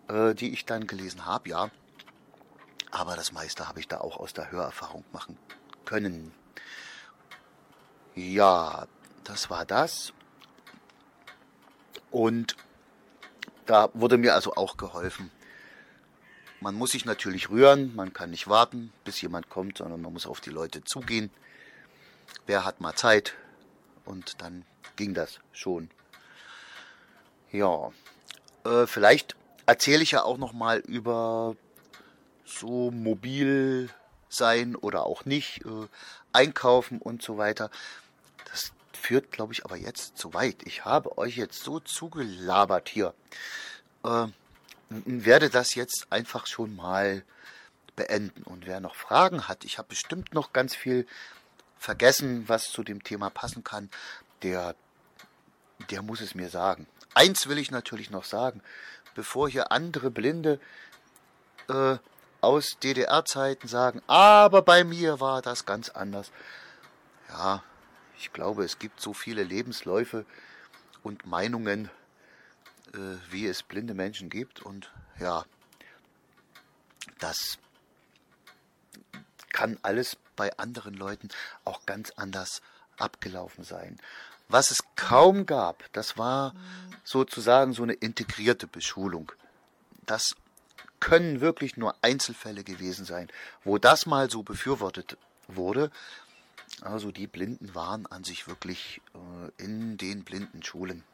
äh, 0.09 0.35
die 0.35 0.51
ich 0.51 0.65
dann 0.65 0.87
gelesen 0.87 1.27
habe, 1.27 1.51
ja. 1.51 1.71
Aber 2.91 3.17
das 3.17 3.33
meiste 3.33 3.69
habe 3.69 3.81
ich 3.81 3.89
da 3.89 4.01
auch 4.01 4.17
aus 4.17 4.33
der 4.33 4.51
Hörerfahrung 4.51 5.05
machen 5.13 5.37
können. 5.85 6.33
Ja, 8.15 8.87
das 9.25 9.51
war 9.51 9.67
das. 9.67 10.15
Und 12.11 12.57
da 13.67 13.91
wurde 13.93 14.17
mir 14.17 14.35
also 14.35 14.55
auch 14.55 14.79
geholfen. 14.79 15.31
Man 16.61 16.75
muss 16.75 16.93
sich 16.93 17.05
natürlich 17.05 17.51
rühren, 17.51 17.95
man 17.95 18.13
kann 18.13 18.31
nicht 18.31 18.49
warten, 18.49 18.93
bis 19.05 19.21
jemand 19.21 19.49
kommt, 19.51 19.79
sondern 19.79 20.01
man 20.01 20.13
muss 20.13 20.27
auf 20.27 20.41
die 20.41 20.51
Leute 20.51 20.83
zugehen. 20.85 21.31
Wer 22.47 22.65
hat 22.65 22.81
mal 22.81 22.95
Zeit? 22.95 23.35
Und 24.05 24.41
dann 24.41 24.65
ging 24.97 25.15
das 25.15 25.41
schon. 25.53 25.91
Ja, 27.53 27.93
äh, 28.65 28.87
vielleicht 28.87 29.37
erzähle 29.67 30.03
ich 30.03 30.13
ja 30.13 30.23
auch 30.23 30.39
noch 30.39 30.53
mal 30.53 30.79
über 30.79 31.57
so 32.45 32.91
mobil 32.91 33.91
sein 34.29 34.77
oder 34.77 35.05
auch 35.05 35.25
nicht, 35.25 35.65
äh, 35.65 35.89
einkaufen 36.33 37.01
und 37.01 37.23
so 37.23 37.39
weiter 37.39 37.71
führt, 38.97 39.31
glaube 39.31 39.53
ich, 39.53 39.65
aber 39.65 39.77
jetzt 39.77 40.19
zu 40.19 40.35
weit. 40.35 40.57
Ich 40.65 40.85
habe 40.85 41.17
euch 41.17 41.37
jetzt 41.37 41.63
so 41.63 41.79
zugelabert 41.79 42.89
hier. 42.89 43.15
Äh, 44.05 44.27
werde 44.89 45.51
das 45.51 45.75
jetzt 45.75 46.07
einfach 46.11 46.47
schon 46.47 46.77
mal 46.77 47.25
beenden. 47.97 48.43
Und 48.43 48.67
wer 48.67 48.81
noch 48.81 48.95
Fragen 48.95 49.49
hat, 49.49 49.65
ich 49.65 49.79
habe 49.79 49.89
bestimmt 49.89 50.35
noch 50.35 50.53
ganz 50.53 50.75
viel 50.75 51.07
vergessen, 51.79 52.49
was 52.49 52.71
zu 52.71 52.83
dem 52.83 53.03
Thema 53.03 53.31
passen 53.31 53.65
kann, 53.65 53.91
der, 54.43 54.75
der 55.91 56.03
muss 56.03 56.21
es 56.21 56.35
mir 56.35 56.49
sagen. 56.49 56.87
Eins 57.15 57.49
will 57.49 57.59
ich 57.59 57.71
natürlich 57.71 58.11
noch 58.11 58.25
sagen, 58.25 58.63
bevor 59.15 59.49
hier 59.49 59.73
andere 59.73 60.11
Blinde 60.11 60.61
äh, 61.69 61.97
aus 62.41 62.79
DDR-Zeiten 62.83 63.69
sagen, 63.69 64.03
aber 64.07 64.63
bei 64.63 64.85
mir 64.85 65.21
war 65.21 65.43
das 65.43 65.65
ganz 65.65 65.89
anders. 65.89 66.31
Ja, 67.29 67.63
ich 68.19 68.33
glaube, 68.33 68.65
es 68.65 68.79
gibt 68.79 69.01
so 69.01 69.13
viele 69.13 69.43
Lebensläufe 69.43 70.25
und 71.03 71.27
Meinungen, 71.27 71.91
äh, 72.97 73.19
wie 73.31 73.47
es 73.47 73.63
blinde 73.63 73.95
Menschen 73.95 74.31
gibt. 74.31 74.61
Und 74.63 74.91
ja, 75.21 75.45
das 77.19 77.59
kann 79.51 79.79
alles 79.83 80.17
bei 80.37 80.57
anderen 80.59 80.95
Leuten 80.95 81.29
auch 81.65 81.87
ganz 81.87 82.11
anders 82.17 82.63
abgelaufen 82.99 83.65
sein. 83.65 83.99
Was 84.49 84.71
es 84.71 84.85
kaum 84.95 85.47
gab, 85.47 85.93
das 85.93 86.19
war 86.19 86.55
sozusagen 87.05 87.73
so 87.73 87.83
eine 87.83 87.95
integrierte 87.95 88.67
Beschulung. 88.67 89.33
Das 90.05 90.37
können 91.01 91.41
wirklich 91.41 91.77
nur 91.77 91.95
Einzelfälle 92.03 92.65
gewesen 92.65 93.05
sein, 93.05 93.29
wo 93.65 93.79
das 93.79 94.07
mal 94.07 94.31
so 94.31 94.43
befürwortet 94.43 95.19
wurde 95.49 95.91
also 96.83 97.11
die 97.11 97.27
Blinden 97.27 97.75
waren 97.75 98.07
an 98.07 98.25
sich 98.25 98.49
wirklich 98.49 99.01
äh, 99.15 99.63
in 99.63 99.97
den 99.97 100.25
Blindenschulen. 100.25 101.05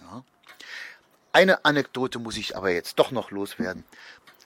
Ja. 0.00 0.24
Eine 1.32 1.64
Anekdote 1.64 2.18
muss 2.18 2.36
ich 2.36 2.56
aber 2.56 2.70
jetzt 2.70 2.98
doch 2.98 3.12
noch 3.12 3.30
loswerden. 3.30 3.84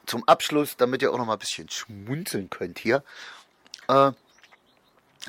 Zum 0.07 0.27
Abschluss, 0.29 0.77
damit 0.77 1.01
ihr 1.01 1.13
auch 1.13 1.19
noch 1.19 1.25
mal 1.25 1.35
ein 1.35 1.39
bisschen 1.39 1.71
schmunzeln 1.71 2.51
könnt 2.51 2.79
hier. 2.79 3.03
Äh, 3.89 4.13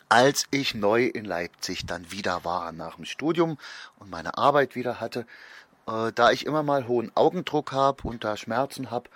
als 0.09 0.45
ich 0.51 0.75
neu 0.75 1.05
in 1.05 1.23
Leipzig 1.23 1.85
dann 1.85 2.11
wieder 2.11 2.43
war 2.43 2.73
nach 2.73 2.95
dem 2.95 3.05
Studium 3.05 3.57
und 3.97 4.09
meine 4.09 4.37
Arbeit 4.37 4.75
wieder 4.75 4.99
hatte, 4.99 5.25
äh, 5.87 6.11
da 6.13 6.31
ich 6.31 6.45
immer 6.45 6.63
mal 6.63 6.87
hohen 6.87 7.15
Augendruck 7.15 7.71
habe 7.71 8.05
und 8.05 8.25
da 8.25 8.35
Schmerzen 8.35 8.91
habe, 8.91 9.09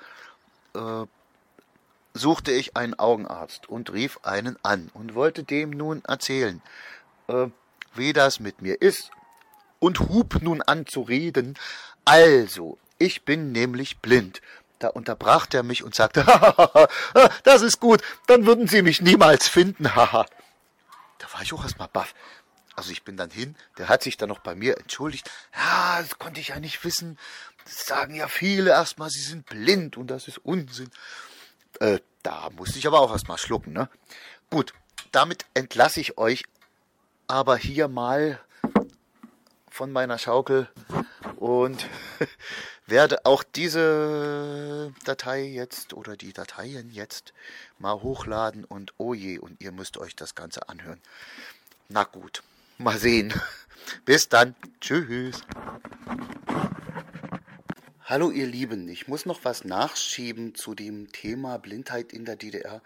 äh, 0.75 1.05
suchte 2.13 2.51
ich 2.51 2.77
einen 2.77 2.97
Augenarzt 2.97 3.67
und 3.67 3.91
rief 3.91 4.19
einen 4.23 4.57
an 4.63 4.89
und 4.93 5.15
wollte 5.15 5.43
dem 5.43 5.71
nun 5.71 6.03
erzählen, 6.05 6.61
äh, 7.27 7.47
wie 7.95 8.13
das 8.13 8.39
mit 8.39 8.61
mir 8.61 8.81
ist, 8.81 9.11
und 9.79 9.99
hub 9.99 10.41
nun 10.41 10.61
an 10.61 10.85
zu 10.85 11.01
reden. 11.01 11.57
Also, 12.09 12.79
ich 12.97 13.23
bin 13.23 13.51
nämlich 13.51 13.99
blind. 13.99 14.41
Da 14.79 14.87
unterbrach 14.87 15.45
er 15.53 15.61
mich 15.61 15.83
und 15.83 15.93
sagte, 15.93 16.25
das 17.43 17.61
ist 17.61 17.79
gut, 17.79 18.01
dann 18.25 18.47
würden 18.47 18.67
Sie 18.67 18.81
mich 18.81 18.99
niemals 18.99 19.47
finden, 19.47 19.93
haha. 19.93 20.25
da 21.19 21.33
war 21.33 21.43
ich 21.43 21.53
auch 21.53 21.61
erstmal 21.61 21.87
baff. 21.87 22.15
Also 22.75 22.91
ich 22.91 23.03
bin 23.03 23.15
dann 23.15 23.29
hin, 23.29 23.55
der 23.77 23.89
hat 23.89 24.01
sich 24.01 24.17
dann 24.17 24.29
noch 24.29 24.39
bei 24.39 24.55
mir 24.55 24.79
entschuldigt. 24.79 25.29
Ja, 25.53 26.01
das 26.01 26.17
konnte 26.17 26.39
ich 26.39 26.47
ja 26.47 26.59
nicht 26.59 26.83
wissen. 26.83 27.19
Das 27.65 27.85
sagen 27.85 28.15
ja 28.15 28.27
viele 28.27 28.71
erstmal, 28.71 29.11
sie 29.11 29.21
sind 29.21 29.45
blind 29.45 29.95
und 29.95 30.07
das 30.07 30.27
ist 30.27 30.39
Unsinn. 30.39 30.89
Äh, 31.79 31.99
da 32.23 32.49
musste 32.57 32.79
ich 32.79 32.87
aber 32.87 33.01
auch 33.01 33.11
erstmal 33.11 33.37
schlucken, 33.37 33.71
ne? 33.71 33.87
Gut, 34.49 34.73
damit 35.11 35.45
entlasse 35.53 36.01
ich 36.01 36.17
euch 36.17 36.43
aber 37.27 37.55
hier 37.55 37.87
mal 37.87 38.39
von 39.69 39.91
meiner 39.91 40.17
Schaukel 40.17 40.67
und 41.39 41.87
werde 42.85 43.25
auch 43.25 43.43
diese 43.43 44.93
Datei 45.05 45.43
jetzt 45.43 45.93
oder 45.93 46.17
die 46.17 46.33
Dateien 46.33 46.91
jetzt 46.91 47.33
mal 47.77 48.01
hochladen 48.01 48.65
und 48.65 48.93
oh 48.97 49.13
je, 49.13 49.39
und 49.39 49.61
ihr 49.61 49.71
müsst 49.71 49.97
euch 49.97 50.15
das 50.17 50.35
Ganze 50.35 50.67
anhören. 50.67 50.99
Na 51.87 52.03
gut, 52.03 52.43
mal 52.77 52.97
sehen. 52.97 53.33
Bis 54.05 54.27
dann. 54.27 54.53
Tschüss. 54.81 55.41
Hallo 58.03 58.31
ihr 58.31 58.47
Lieben, 58.47 58.89
ich 58.89 59.07
muss 59.07 59.25
noch 59.25 59.45
was 59.45 59.63
nachschieben 59.63 60.55
zu 60.55 60.75
dem 60.75 61.11
Thema 61.13 61.57
Blindheit 61.57 62.11
in 62.11 62.25
der 62.25 62.35
DDR, 62.35 62.81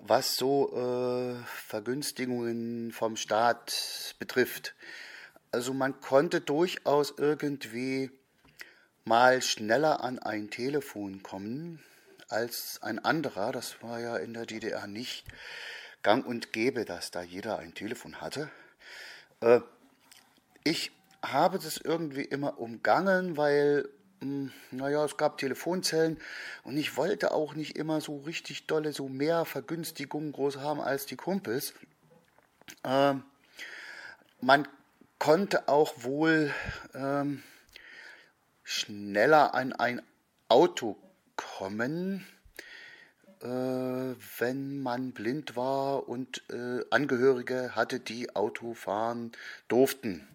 was 0.00 0.36
so 0.36 0.72
äh, 0.72 1.44
Vergünstigungen 1.44 2.92
vom 2.92 3.16
Staat 3.16 4.14
betrifft. 4.18 4.74
Also 5.54 5.72
man 5.72 6.00
konnte 6.00 6.40
durchaus 6.40 7.14
irgendwie 7.16 8.10
mal 9.04 9.40
schneller 9.40 10.02
an 10.02 10.18
ein 10.18 10.50
Telefon 10.50 11.22
kommen 11.22 11.78
als 12.28 12.82
ein 12.82 12.98
anderer. 12.98 13.52
Das 13.52 13.80
war 13.80 14.00
ja 14.00 14.16
in 14.16 14.34
der 14.34 14.46
DDR 14.46 14.88
nicht 14.88 15.24
gang 16.02 16.26
und 16.26 16.52
gäbe, 16.52 16.84
dass 16.84 17.12
da 17.12 17.22
jeder 17.22 17.60
ein 17.60 17.72
Telefon 17.72 18.20
hatte. 18.20 18.50
Äh, 19.42 19.60
ich 20.64 20.90
habe 21.24 21.60
das 21.60 21.76
irgendwie 21.76 22.24
immer 22.24 22.58
umgangen, 22.58 23.36
weil, 23.36 23.88
hm, 24.22 24.50
naja, 24.72 25.04
es 25.04 25.16
gab 25.16 25.38
Telefonzellen 25.38 26.18
und 26.64 26.76
ich 26.76 26.96
wollte 26.96 27.30
auch 27.30 27.54
nicht 27.54 27.76
immer 27.78 28.00
so 28.00 28.16
richtig 28.16 28.66
dolle, 28.66 28.92
so 28.92 29.08
mehr 29.08 29.44
Vergünstigungen 29.44 30.32
groß 30.32 30.56
haben 30.56 30.80
als 30.80 31.06
die 31.06 31.16
Kumpels. 31.16 31.74
Ähm, 32.82 33.22
man 34.40 34.66
konnte 35.24 35.68
auch 35.68 35.94
wohl 36.02 36.52
ähm, 36.92 37.42
schneller 38.62 39.54
an 39.54 39.72
ein 39.72 40.02
Auto 40.48 40.98
kommen, 41.34 42.26
äh, 43.40 43.46
wenn 43.46 44.82
man 44.82 45.12
blind 45.12 45.56
war 45.56 46.10
und 46.10 46.42
äh, 46.50 46.84
Angehörige 46.90 47.74
hatte, 47.74 48.00
die 48.00 48.36
Auto 48.36 48.74
fahren 48.74 49.32
durften. 49.68 50.28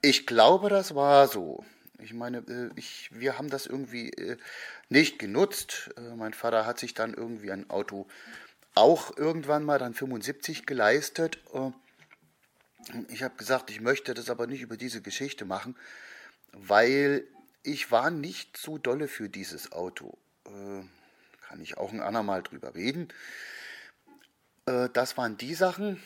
Ich 0.00 0.26
glaube, 0.26 0.70
das 0.70 0.94
war 0.94 1.28
so. 1.28 1.62
Ich 1.98 2.14
meine, 2.14 2.38
äh, 2.38 2.70
ich, 2.76 3.10
wir 3.12 3.36
haben 3.36 3.50
das 3.50 3.66
irgendwie 3.66 4.08
äh, 4.08 4.38
nicht 4.88 5.18
genutzt. 5.18 5.90
Äh, 5.98 6.16
mein 6.16 6.32
Vater 6.32 6.64
hat 6.64 6.78
sich 6.78 6.94
dann 6.94 7.12
irgendwie 7.12 7.52
ein 7.52 7.68
Auto 7.68 8.06
auch 8.74 9.14
irgendwann 9.18 9.64
mal 9.64 9.78
dann 9.78 9.92
75 9.92 10.64
geleistet. 10.64 11.40
Ich 13.08 13.22
habe 13.22 13.36
gesagt, 13.36 13.70
ich 13.70 13.80
möchte 13.80 14.14
das 14.14 14.30
aber 14.30 14.46
nicht 14.46 14.62
über 14.62 14.76
diese 14.76 15.02
Geschichte 15.02 15.44
machen, 15.44 15.76
weil 16.52 17.26
ich 17.62 17.90
war 17.90 18.10
nicht 18.10 18.56
so 18.56 18.78
dolle 18.78 19.06
für 19.08 19.28
dieses 19.28 19.72
Auto. 19.72 20.16
Kann 20.44 21.60
ich 21.60 21.76
auch 21.76 21.92
ein 21.92 22.00
andermal 22.00 22.42
drüber 22.42 22.74
reden. 22.74 23.08
Das 24.64 25.16
waren 25.16 25.36
die 25.36 25.54
Sachen. 25.54 26.02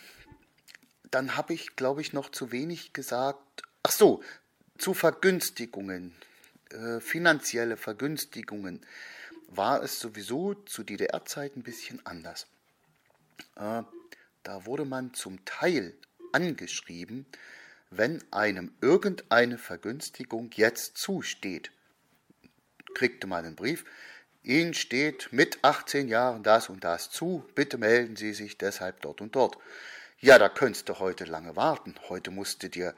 Dann 1.11 1.37
habe 1.37 1.55
ich, 1.55 1.77
glaube 1.77 2.01
ich, 2.01 2.13
noch 2.13 2.31
zu 2.31 2.51
wenig 2.51 2.93
gesagt. 2.93 3.63
Ach 3.83 3.93
so, 3.93 4.23
zu 4.79 4.95
Vergünstigungen, 4.95 6.15
äh, 6.71 7.01
finanzielle 7.01 7.77
Vergünstigungen, 7.77 8.85
war 9.49 9.83
es 9.83 10.01
sowieso 10.01 10.55
zu 10.55 10.83
DDR-Zeiten 10.83 11.61
ein 11.61 11.63
bisschen 11.63 12.05
anders. 12.05 12.47
Äh, 13.57 13.83
da 14.43 14.67
wurde 14.67 14.85
man 14.85 15.15
zum 15.15 15.45
Teil 15.45 15.95
angeschrieben, 16.35 17.27
wenn 17.91 18.23
einem 18.33 18.73
irgendeine 18.81 19.57
Vergünstigung 19.57 20.51
jetzt 20.55 20.99
zusteht. 20.99 21.71
Kriegte 22.95 23.27
man 23.27 23.45
einen 23.45 23.57
Brief, 23.57 23.85
Ihnen 24.43 24.75
steht 24.75 25.33
mit 25.33 25.59
18 25.63 26.09
Jahren 26.09 26.43
das 26.43 26.69
und 26.69 26.85
das 26.85 27.11
zu, 27.11 27.47
bitte 27.55 27.79
melden 27.79 28.17
Sie 28.17 28.35
sich 28.35 28.59
deshalb 28.59 29.01
dort 29.01 29.23
und 29.23 29.35
dort. 29.35 29.57
Ja, 30.21 30.39
da 30.39 30.49
könntest 30.49 30.89
du 30.89 30.99
heute 30.99 31.25
lange 31.25 31.57
warten. 31.57 31.95
Heute 32.09 32.31
musst 32.31 32.63
du 32.63 32.69
dir 32.69 32.95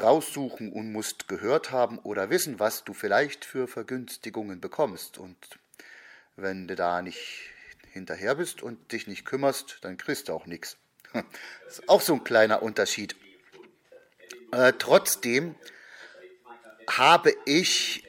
raussuchen 0.00 0.72
und 0.72 0.90
musst 0.92 1.28
gehört 1.28 1.70
haben 1.70 1.98
oder 1.98 2.30
wissen, 2.30 2.58
was 2.58 2.84
du 2.84 2.94
vielleicht 2.94 3.44
für 3.44 3.68
Vergünstigungen 3.68 4.60
bekommst. 4.60 5.18
Und 5.18 5.36
wenn 6.36 6.66
du 6.66 6.76
da 6.76 7.02
nicht 7.02 7.50
hinterher 7.92 8.36
bist 8.36 8.62
und 8.62 8.92
dich 8.92 9.06
nicht 9.06 9.24
kümmerst, 9.24 9.78
dann 9.82 9.96
kriegst 9.96 10.28
du 10.28 10.32
auch 10.32 10.46
nichts. 10.46 10.78
Das 11.14 11.24
ist 11.78 11.88
auch 11.88 12.00
so 12.00 12.14
ein 12.14 12.24
kleiner 12.24 12.62
Unterschied. 12.62 13.16
Äh, 14.52 14.74
trotzdem 14.78 15.54
habe 16.90 17.32
ich 17.46 18.04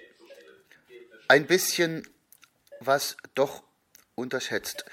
ein 1.27 1.47
bisschen 1.47 2.07
was 2.79 3.17
doch 3.35 3.63
unterschätzt 4.15 4.85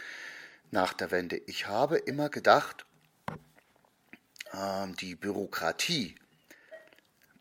nach 0.70 0.92
der 0.92 1.10
Wende. 1.10 1.36
Ich 1.46 1.66
habe 1.66 1.98
immer 1.98 2.28
gedacht, 2.28 2.86
äh, 4.52 4.86
die 5.00 5.14
Bürokratie 5.14 6.16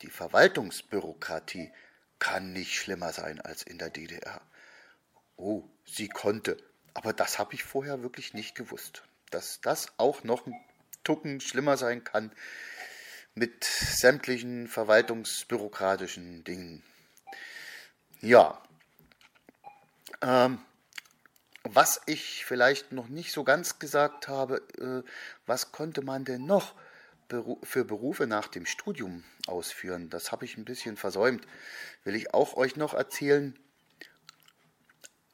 die 0.01 0.09
Verwaltungsbürokratie 0.09 1.71
kann 2.19 2.53
nicht 2.53 2.75
schlimmer 2.75 3.13
sein 3.13 3.39
als 3.41 3.63
in 3.63 3.77
der 3.77 3.89
DDR. 3.89 4.41
Oh, 5.37 5.63
sie 5.85 6.07
konnte. 6.07 6.57
Aber 6.93 7.13
das 7.13 7.39
habe 7.39 7.53
ich 7.53 7.63
vorher 7.63 8.01
wirklich 8.01 8.33
nicht 8.33 8.55
gewusst. 8.55 9.03
Dass 9.31 9.61
das 9.61 9.87
auch 9.97 10.23
noch 10.23 10.45
ein 10.45 10.55
Tucken 11.03 11.41
schlimmer 11.41 11.77
sein 11.77 12.03
kann 12.03 12.31
mit 13.33 13.63
sämtlichen 13.63 14.67
verwaltungsbürokratischen 14.67 16.43
Dingen. 16.43 16.83
Ja. 18.19 18.61
Ähm, 20.21 20.59
was 21.63 22.01
ich 22.05 22.45
vielleicht 22.45 22.91
noch 22.91 23.07
nicht 23.07 23.31
so 23.31 23.43
ganz 23.43 23.79
gesagt 23.79 24.27
habe, 24.27 24.57
äh, 24.77 25.07
was 25.45 25.71
konnte 25.71 26.01
man 26.01 26.25
denn 26.25 26.45
noch 26.45 26.75
für 27.63 27.85
Berufe 27.85 28.27
nach 28.27 28.47
dem 28.47 28.65
Studium 28.65 29.23
ausführen. 29.47 30.09
Das 30.09 30.31
habe 30.31 30.43
ich 30.45 30.57
ein 30.57 30.65
bisschen 30.65 30.97
versäumt. 30.97 31.47
Will 32.03 32.15
ich 32.15 32.33
auch 32.33 32.55
euch 32.57 32.75
noch 32.75 32.93
erzählen. 32.93 33.57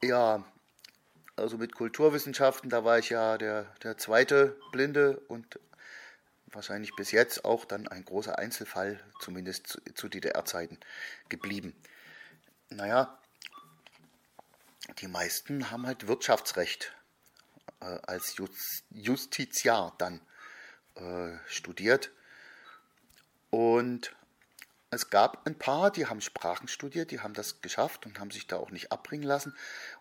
Ja, 0.00 0.44
also 1.38 1.56
mit 1.56 1.74
Kulturwissenschaften, 1.74 2.70
da 2.70 2.84
war 2.84 2.98
ich 2.98 3.10
ja 3.10 3.38
der, 3.38 3.64
der 3.82 3.96
zweite 3.96 4.56
Blinde 4.72 5.20
und 5.28 5.58
wahrscheinlich 6.46 6.94
bis 6.96 7.10
jetzt 7.10 7.44
auch 7.44 7.64
dann 7.64 7.88
ein 7.88 8.04
großer 8.04 8.38
Einzelfall, 8.38 9.00
zumindest 9.20 9.66
zu, 9.66 9.80
zu 9.94 10.08
DDR-Zeiten, 10.08 10.78
geblieben. 11.28 11.74
Naja, 12.70 13.18
die 15.00 15.08
meisten 15.08 15.70
haben 15.70 15.86
halt 15.86 16.08
Wirtschaftsrecht 16.08 16.94
äh, 17.80 17.98
als 18.06 18.36
Justiziar 18.90 19.94
dann 19.98 20.20
äh, 20.94 21.36
studiert. 21.46 22.10
Und 23.50 24.14
es 24.90 25.10
gab 25.10 25.46
ein 25.46 25.58
paar, 25.58 25.90
die 25.90 26.06
haben 26.06 26.20
Sprachen 26.20 26.68
studiert, 26.68 27.10
die 27.10 27.20
haben 27.20 27.34
das 27.34 27.60
geschafft 27.60 28.06
und 28.06 28.18
haben 28.18 28.30
sich 28.30 28.46
da 28.46 28.56
auch 28.56 28.70
nicht 28.70 28.90
abbringen 28.90 29.26
lassen. 29.26 29.54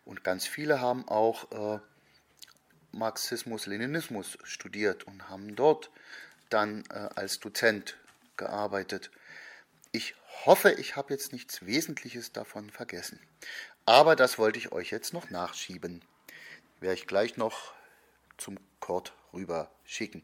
Und 0.06 0.24
ganz 0.24 0.48
viele 0.48 0.80
haben 0.80 1.08
auch 1.08 1.52
äh, 1.52 1.80
Marxismus, 2.92 3.66
Leninismus 3.66 4.38
studiert 4.44 5.06
und 5.06 5.30
haben 5.30 5.56
dort 5.56 5.92
dann 6.50 6.84
äh, 6.90 7.10
als 7.16 7.40
Dozent 7.40 7.98
gearbeitet. 8.38 9.12
Ich 9.92 10.16
hoffe, 10.46 10.72
ich 10.72 10.96
habe 10.96 11.14
jetzt 11.14 11.34
nichts 11.34 11.66
Wesentliches 11.66 12.32
davon 12.32 12.70
vergessen. 12.70 13.20
Aber 13.86 14.16
das 14.16 14.38
wollte 14.38 14.60
ich 14.60 14.72
euch 14.72 14.92
jetzt 14.92 15.14
noch 15.14 15.30
nachschieben. 15.30 16.02
Werde 16.80 16.96
ich 16.96 17.08
gleich 17.08 17.36
noch 17.36 17.74
zum 18.38 18.58
Kurt 18.80 19.14
rüber 19.34 19.70
schicken. 19.84 20.24